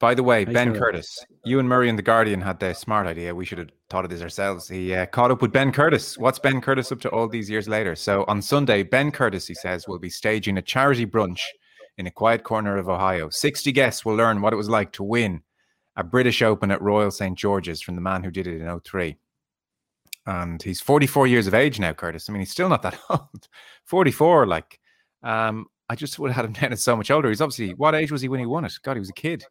By 0.00 0.14
the 0.14 0.22
way, 0.22 0.46
Ben. 0.46 0.74
Curtis, 0.74 1.24
Ewan 1.44 1.68
Murray 1.68 1.90
and 1.90 1.98
the 1.98 2.02
Guardian 2.02 2.40
had 2.40 2.58
the 2.58 2.72
smart 2.72 3.06
idea. 3.06 3.34
We 3.34 3.44
should 3.44 3.58
have 3.58 3.68
thought 3.90 4.04
of 4.04 4.10
this 4.10 4.22
ourselves. 4.22 4.66
He 4.66 4.94
uh, 4.94 5.04
caught 5.04 5.30
up 5.30 5.42
with 5.42 5.52
Ben 5.52 5.72
Curtis. 5.72 6.16
What's 6.16 6.38
Ben 6.38 6.62
Curtis 6.62 6.90
up 6.90 7.00
to 7.02 7.10
all 7.10 7.28
these 7.28 7.50
years 7.50 7.68
later? 7.68 7.94
So 7.94 8.24
on 8.26 8.40
Sunday, 8.40 8.82
Ben 8.82 9.12
Curtis, 9.12 9.46
he 9.46 9.52
says, 9.52 9.86
will 9.86 9.98
be 9.98 10.08
staging 10.08 10.56
a 10.56 10.62
charity 10.62 11.04
brunch 11.04 11.40
in 11.98 12.06
a 12.06 12.10
quiet 12.10 12.44
corner 12.44 12.78
of 12.78 12.88
Ohio. 12.88 13.28
60 13.28 13.70
guests 13.72 14.02
will 14.02 14.14
learn 14.14 14.40
what 14.40 14.54
it 14.54 14.56
was 14.56 14.70
like 14.70 14.90
to 14.92 15.02
win 15.02 15.42
a 15.96 16.02
British 16.02 16.40
Open 16.40 16.70
at 16.70 16.80
Royal 16.80 17.10
St. 17.10 17.36
George's 17.36 17.82
from 17.82 17.94
the 17.94 18.00
man 18.00 18.24
who 18.24 18.30
did 18.30 18.46
it 18.46 18.62
in 18.62 18.80
03. 18.80 19.18
And 20.24 20.62
he's 20.62 20.80
44 20.80 21.26
years 21.26 21.46
of 21.46 21.52
age 21.52 21.78
now, 21.78 21.92
Curtis. 21.92 22.28
I 22.28 22.32
mean, 22.32 22.40
he's 22.40 22.52
still 22.52 22.70
not 22.70 22.80
that 22.82 22.98
old. 23.10 23.48
44, 23.84 24.46
like, 24.46 24.80
um, 25.22 25.66
I 25.90 25.94
just 25.94 26.18
would 26.18 26.30
have 26.30 26.36
had 26.36 26.44
him 26.46 26.52
down 26.60 26.72
as 26.72 26.82
so 26.82 26.96
much 26.96 27.10
older. 27.10 27.28
He's 27.28 27.42
obviously, 27.42 27.74
what 27.74 27.94
age 27.94 28.10
was 28.10 28.22
he 28.22 28.28
when 28.28 28.40
he 28.40 28.46
won 28.46 28.64
it? 28.64 28.72
God, 28.82 28.94
he 28.94 29.00
was 29.00 29.10
a 29.10 29.14
kid. 29.14 29.44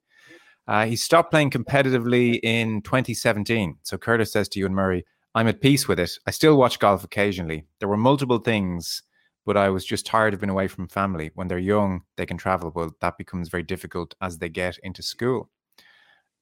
Uh, 0.67 0.85
he 0.85 0.95
stopped 0.95 1.31
playing 1.31 1.49
competitively 1.49 2.39
in 2.43 2.81
2017. 2.81 3.77
So 3.83 3.97
Curtis 3.97 4.31
says 4.31 4.47
to 4.49 4.59
Ewan 4.59 4.75
Murray, 4.75 5.05
I'm 5.35 5.47
at 5.47 5.61
peace 5.61 5.87
with 5.87 5.99
it. 5.99 6.11
I 6.27 6.31
still 6.31 6.57
watch 6.57 6.79
golf 6.79 7.03
occasionally. 7.03 7.65
There 7.79 7.89
were 7.89 7.97
multiple 7.97 8.39
things, 8.39 9.03
but 9.45 9.57
I 9.57 9.69
was 9.69 9.85
just 9.85 10.05
tired 10.05 10.33
of 10.33 10.41
being 10.41 10.49
away 10.49 10.67
from 10.67 10.87
family. 10.87 11.31
When 11.35 11.47
they're 11.47 11.59
young, 11.59 12.01
they 12.17 12.25
can 12.25 12.37
travel. 12.37 12.71
Well, 12.73 12.95
that 13.01 13.17
becomes 13.17 13.49
very 13.49 13.63
difficult 13.63 14.15
as 14.21 14.37
they 14.37 14.49
get 14.49 14.77
into 14.83 15.01
school. 15.01 15.49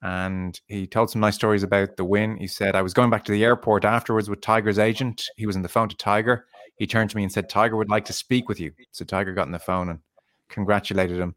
And 0.02 0.60
he 0.68 0.86
told 0.88 1.10
some 1.10 1.22
nice 1.22 1.36
stories 1.36 1.64
about 1.64 1.98
the 1.98 2.06
win. 2.06 2.38
He 2.38 2.48
said, 2.48 2.76
I 2.76 2.82
was 2.82 2.94
going 2.94 3.10
back 3.10 3.24
to 3.26 3.32
the 3.32 3.44
airport 3.44 3.84
afterwards 3.84 4.30
with 4.30 4.42
Tiger's 4.42 4.80
agent. 4.80 5.30
He 5.38 5.46
was 5.46 5.56
on 5.56 5.64
the 5.64 5.70
phone 5.70 5.90
to 5.90 5.98
Tiger. 5.98 6.46
He 6.76 6.86
turned 6.86 7.10
to 7.10 7.18
me 7.18 7.24
and 7.24 7.32
said, 7.32 7.50
Tiger 7.50 7.76
would 7.76 7.90
like 7.90 8.06
to 8.06 8.14
speak 8.14 8.48
with 8.48 8.60
you. 8.60 8.72
So 8.92 9.06
Tiger 9.06 9.34
got 9.34 9.48
on 9.48 9.52
the 9.52 9.60
phone 9.60 9.90
and 9.90 10.00
congratulated 10.50 11.18
him. 11.18 11.36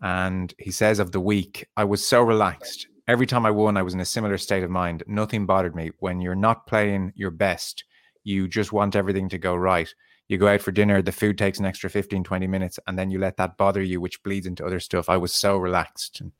And 0.00 0.52
he 0.58 0.70
says 0.70 0.98
of 0.98 1.12
the 1.12 1.20
week, 1.20 1.66
I 1.76 1.84
was 1.84 2.06
so 2.06 2.22
relaxed. 2.22 2.86
Every 3.08 3.26
time 3.26 3.46
I 3.46 3.50
won, 3.50 3.76
I 3.76 3.82
was 3.82 3.94
in 3.94 4.00
a 4.00 4.04
similar 4.04 4.36
state 4.36 4.64
of 4.64 4.70
mind. 4.70 5.04
Nothing 5.06 5.46
bothered 5.46 5.74
me. 5.76 5.90
When 6.00 6.20
you're 6.20 6.34
not 6.34 6.66
playing 6.66 7.12
your 7.14 7.30
best, 7.30 7.84
you 8.24 8.48
just 8.48 8.72
want 8.72 8.96
everything 8.96 9.28
to 9.30 9.38
go 9.38 9.54
right. 9.54 9.92
You 10.28 10.38
go 10.38 10.48
out 10.48 10.60
for 10.60 10.72
dinner, 10.72 11.00
the 11.00 11.12
food 11.12 11.38
takes 11.38 11.60
an 11.60 11.64
extra 11.64 11.88
15, 11.88 12.24
20 12.24 12.46
minutes, 12.48 12.80
and 12.88 12.98
then 12.98 13.12
you 13.12 13.20
let 13.20 13.36
that 13.36 13.56
bother 13.56 13.82
you, 13.82 14.00
which 14.00 14.22
bleeds 14.24 14.46
into 14.46 14.66
other 14.66 14.80
stuff. 14.80 15.08
I 15.08 15.16
was 15.16 15.32
so 15.32 15.56
relaxed. 15.56 16.20
And 16.20 16.32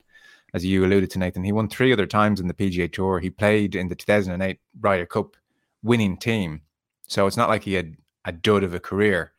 as 0.53 0.65
you 0.65 0.85
alluded 0.85 1.09
to, 1.11 1.19
Nathan, 1.19 1.45
he 1.45 1.53
won 1.53 1.69
three 1.69 1.93
other 1.93 2.05
times 2.05 2.41
in 2.41 2.47
the 2.47 2.53
PGA 2.53 2.91
Tour. 2.91 3.19
He 3.19 3.29
played 3.29 3.75
in 3.75 3.87
the 3.87 3.95
2008 3.95 4.59
Ryder 4.81 5.05
Cup 5.05 5.37
winning 5.83 6.17
team. 6.17 6.61
So 7.07 7.27
it's 7.27 7.37
not 7.37 7.47
like 7.47 7.63
he 7.63 7.75
had 7.75 7.95
a 8.25 8.33
dud 8.33 8.63
of 8.63 8.73
a 8.73 8.79
career. 8.79 9.31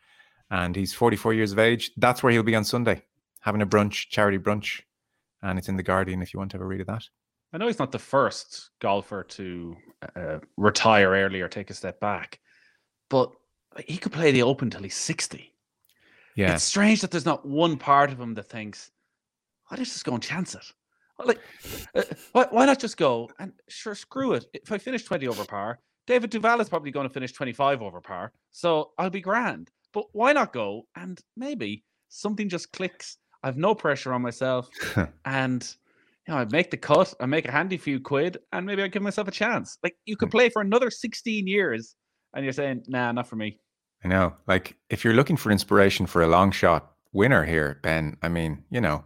And 0.50 0.74
he's 0.74 0.94
44 0.94 1.34
years 1.34 1.52
of 1.52 1.58
age. 1.58 1.90
That's 1.98 2.22
where 2.22 2.32
he'll 2.32 2.42
be 2.42 2.56
on 2.56 2.64
Sunday, 2.64 3.02
having 3.40 3.62
a 3.62 3.66
brunch, 3.66 4.08
charity 4.08 4.38
brunch. 4.38 4.80
And 5.42 5.58
it's 5.58 5.68
in 5.68 5.76
The 5.76 5.82
Guardian 5.82 6.22
if 6.22 6.34
you 6.34 6.38
want 6.38 6.50
to 6.50 6.56
have 6.56 6.62
a 6.62 6.66
read 6.66 6.80
of 6.80 6.88
that. 6.88 7.04
I 7.52 7.58
know 7.58 7.66
he's 7.66 7.78
not 7.78 7.92
the 7.92 7.98
first 7.98 8.70
golfer 8.80 9.22
to 9.22 9.76
uh, 10.16 10.38
retire 10.56 11.10
early 11.10 11.40
or 11.40 11.48
take 11.48 11.70
a 11.70 11.74
step 11.74 11.98
back, 12.00 12.40
but 13.08 13.32
he 13.86 13.96
could 13.96 14.12
play 14.12 14.32
the 14.32 14.42
Open 14.42 14.68
till 14.68 14.82
he's 14.82 14.96
60. 14.96 15.54
Yeah. 16.36 16.54
It's 16.54 16.64
strange 16.64 17.00
that 17.00 17.10
there's 17.10 17.24
not 17.24 17.46
one 17.46 17.76
part 17.76 18.12
of 18.12 18.20
him 18.20 18.34
that 18.34 18.48
thinks, 18.48 18.90
I'll 19.70 19.78
just 19.78 20.04
go 20.04 20.14
and 20.14 20.22
chance 20.22 20.54
it. 20.54 20.64
Like, 21.24 21.40
uh, 21.96 22.04
why, 22.30 22.46
why 22.50 22.64
not 22.64 22.78
just 22.78 22.96
go 22.96 23.28
and 23.40 23.52
sure, 23.68 23.96
screw 23.96 24.34
it. 24.34 24.46
If 24.52 24.70
I 24.70 24.78
finish 24.78 25.02
20 25.02 25.26
over 25.26 25.44
par, 25.44 25.80
David 26.06 26.30
Duval 26.30 26.60
is 26.60 26.68
probably 26.68 26.92
going 26.92 27.08
to 27.08 27.12
finish 27.12 27.32
25 27.32 27.82
over 27.82 28.00
par. 28.00 28.32
So 28.52 28.92
I'll 28.98 29.10
be 29.10 29.20
grand. 29.20 29.68
But 29.92 30.04
why 30.12 30.32
not 30.32 30.52
go 30.52 30.86
and 30.94 31.20
maybe 31.36 31.82
something 32.08 32.48
just 32.48 32.72
clicks? 32.72 33.16
I 33.42 33.48
have 33.48 33.56
no 33.56 33.74
pressure 33.74 34.12
on 34.12 34.22
myself. 34.22 34.68
and, 35.24 35.74
you 36.26 36.34
know, 36.34 36.40
I 36.40 36.44
make 36.46 36.70
the 36.70 36.76
cut, 36.76 37.14
I 37.20 37.26
make 37.26 37.46
a 37.46 37.52
handy 37.52 37.76
few 37.76 38.00
quid, 38.00 38.38
and 38.52 38.66
maybe 38.66 38.82
I 38.82 38.88
give 38.88 39.02
myself 39.02 39.28
a 39.28 39.32
chance. 39.32 39.78
Like, 39.82 39.96
you 40.06 40.16
could 40.16 40.28
hmm. 40.28 40.38
play 40.38 40.48
for 40.48 40.62
another 40.62 40.90
16 40.90 41.46
years 41.46 41.94
and 42.34 42.44
you're 42.44 42.52
saying, 42.52 42.84
nah, 42.88 43.12
not 43.12 43.26
for 43.26 43.36
me. 43.36 43.58
I 44.04 44.08
know. 44.08 44.34
Like, 44.46 44.76
if 44.90 45.04
you're 45.04 45.14
looking 45.14 45.36
for 45.36 45.50
inspiration 45.50 46.06
for 46.06 46.22
a 46.22 46.28
long 46.28 46.50
shot 46.50 46.92
winner 47.12 47.44
here, 47.44 47.80
Ben, 47.82 48.16
I 48.22 48.28
mean, 48.28 48.64
you 48.70 48.80
know, 48.80 49.04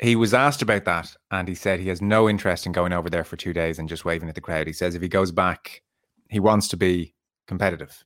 he 0.00 0.16
was 0.16 0.32
asked 0.32 0.62
about 0.62 0.84
that 0.86 1.14
and 1.30 1.46
he 1.46 1.54
said 1.54 1.80
he 1.80 1.88
has 1.88 2.00
no 2.00 2.28
interest 2.28 2.64
in 2.64 2.72
going 2.72 2.92
over 2.92 3.10
there 3.10 3.24
for 3.24 3.36
two 3.36 3.52
days 3.52 3.78
and 3.78 3.88
just 3.88 4.04
waving 4.04 4.28
at 4.28 4.34
the 4.34 4.40
crowd. 4.40 4.66
He 4.66 4.72
says 4.72 4.94
if 4.94 5.02
he 5.02 5.08
goes 5.08 5.32
back, 5.32 5.82
he 6.30 6.40
wants 6.40 6.68
to 6.68 6.76
be 6.76 7.14
competitive, 7.46 8.04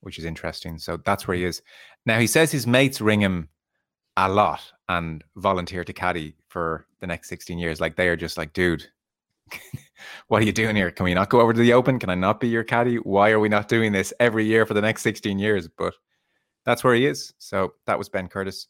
which 0.00 0.18
is 0.18 0.24
interesting. 0.24 0.78
So 0.78 0.96
that's 0.96 1.26
where 1.28 1.36
he 1.36 1.42
hmm. 1.42 1.48
is. 1.48 1.62
Now, 2.06 2.18
he 2.18 2.26
says 2.26 2.52
his 2.52 2.66
mates 2.66 3.00
ring 3.00 3.20
him 3.20 3.48
a 4.16 4.28
lot 4.28 4.60
and 4.88 5.22
volunteer 5.36 5.84
to 5.84 5.92
caddy 5.92 6.34
for 6.48 6.86
the 7.00 7.06
next 7.06 7.28
16 7.28 7.58
years. 7.58 7.80
Like, 7.80 7.96
they 7.96 8.08
are 8.08 8.16
just 8.16 8.38
like, 8.38 8.52
dude, 8.52 8.86
what 10.28 10.42
are 10.42 10.44
you 10.46 10.52
doing 10.52 10.76
here? 10.76 10.90
Can 10.90 11.04
we 11.04 11.14
not 11.14 11.30
go 11.30 11.40
over 11.40 11.52
to 11.52 11.60
the 11.60 11.72
Open? 11.72 11.98
Can 11.98 12.10
I 12.10 12.14
not 12.14 12.40
be 12.40 12.48
your 12.48 12.64
caddy? 12.64 12.96
Why 12.96 13.30
are 13.30 13.40
we 13.40 13.48
not 13.48 13.68
doing 13.68 13.92
this 13.92 14.12
every 14.20 14.44
year 14.44 14.66
for 14.66 14.74
the 14.74 14.80
next 14.80 15.02
16 15.02 15.38
years? 15.38 15.68
But 15.68 15.94
that's 16.64 16.82
where 16.82 16.94
he 16.94 17.06
is. 17.06 17.32
So 17.38 17.74
that 17.86 17.98
was 17.98 18.08
Ben 18.08 18.28
Curtis. 18.28 18.68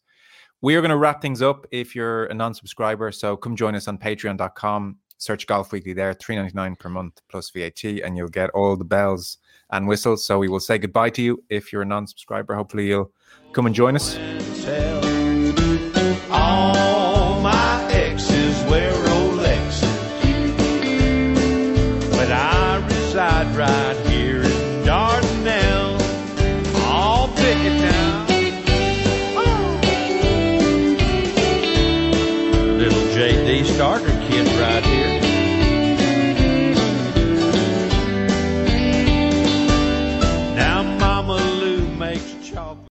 We 0.62 0.74
are 0.74 0.80
going 0.80 0.90
to 0.90 0.96
wrap 0.96 1.20
things 1.20 1.42
up 1.42 1.66
if 1.70 1.94
you're 1.94 2.26
a 2.26 2.34
non-subscriber. 2.34 3.12
So 3.12 3.36
come 3.36 3.56
join 3.56 3.74
us 3.74 3.88
on 3.88 3.98
patreon.com. 3.98 4.98
Search 5.18 5.46
Golf 5.46 5.72
Weekly 5.72 5.94
there, 5.94 6.12
three 6.12 6.36
ninety 6.36 6.52
nine 6.54 6.76
per 6.76 6.90
month 6.90 7.22
plus 7.30 7.50
VAT, 7.50 7.82
and 7.84 8.18
you'll 8.18 8.28
get 8.28 8.50
all 8.50 8.76
the 8.76 8.84
bells 8.84 9.38
and 9.70 9.88
whistles. 9.88 10.26
So 10.26 10.38
we 10.38 10.48
will 10.48 10.60
say 10.60 10.76
goodbye 10.76 11.10
to 11.10 11.22
you 11.22 11.42
if 11.48 11.72
you're 11.72 11.82
a 11.82 11.86
non-subscriber. 11.86 12.54
Hopefully 12.54 12.88
you'll 12.88 13.10
come 13.52 13.64
and 13.64 13.74
join 13.74 13.96
us. 13.96 14.18
All 16.56 16.95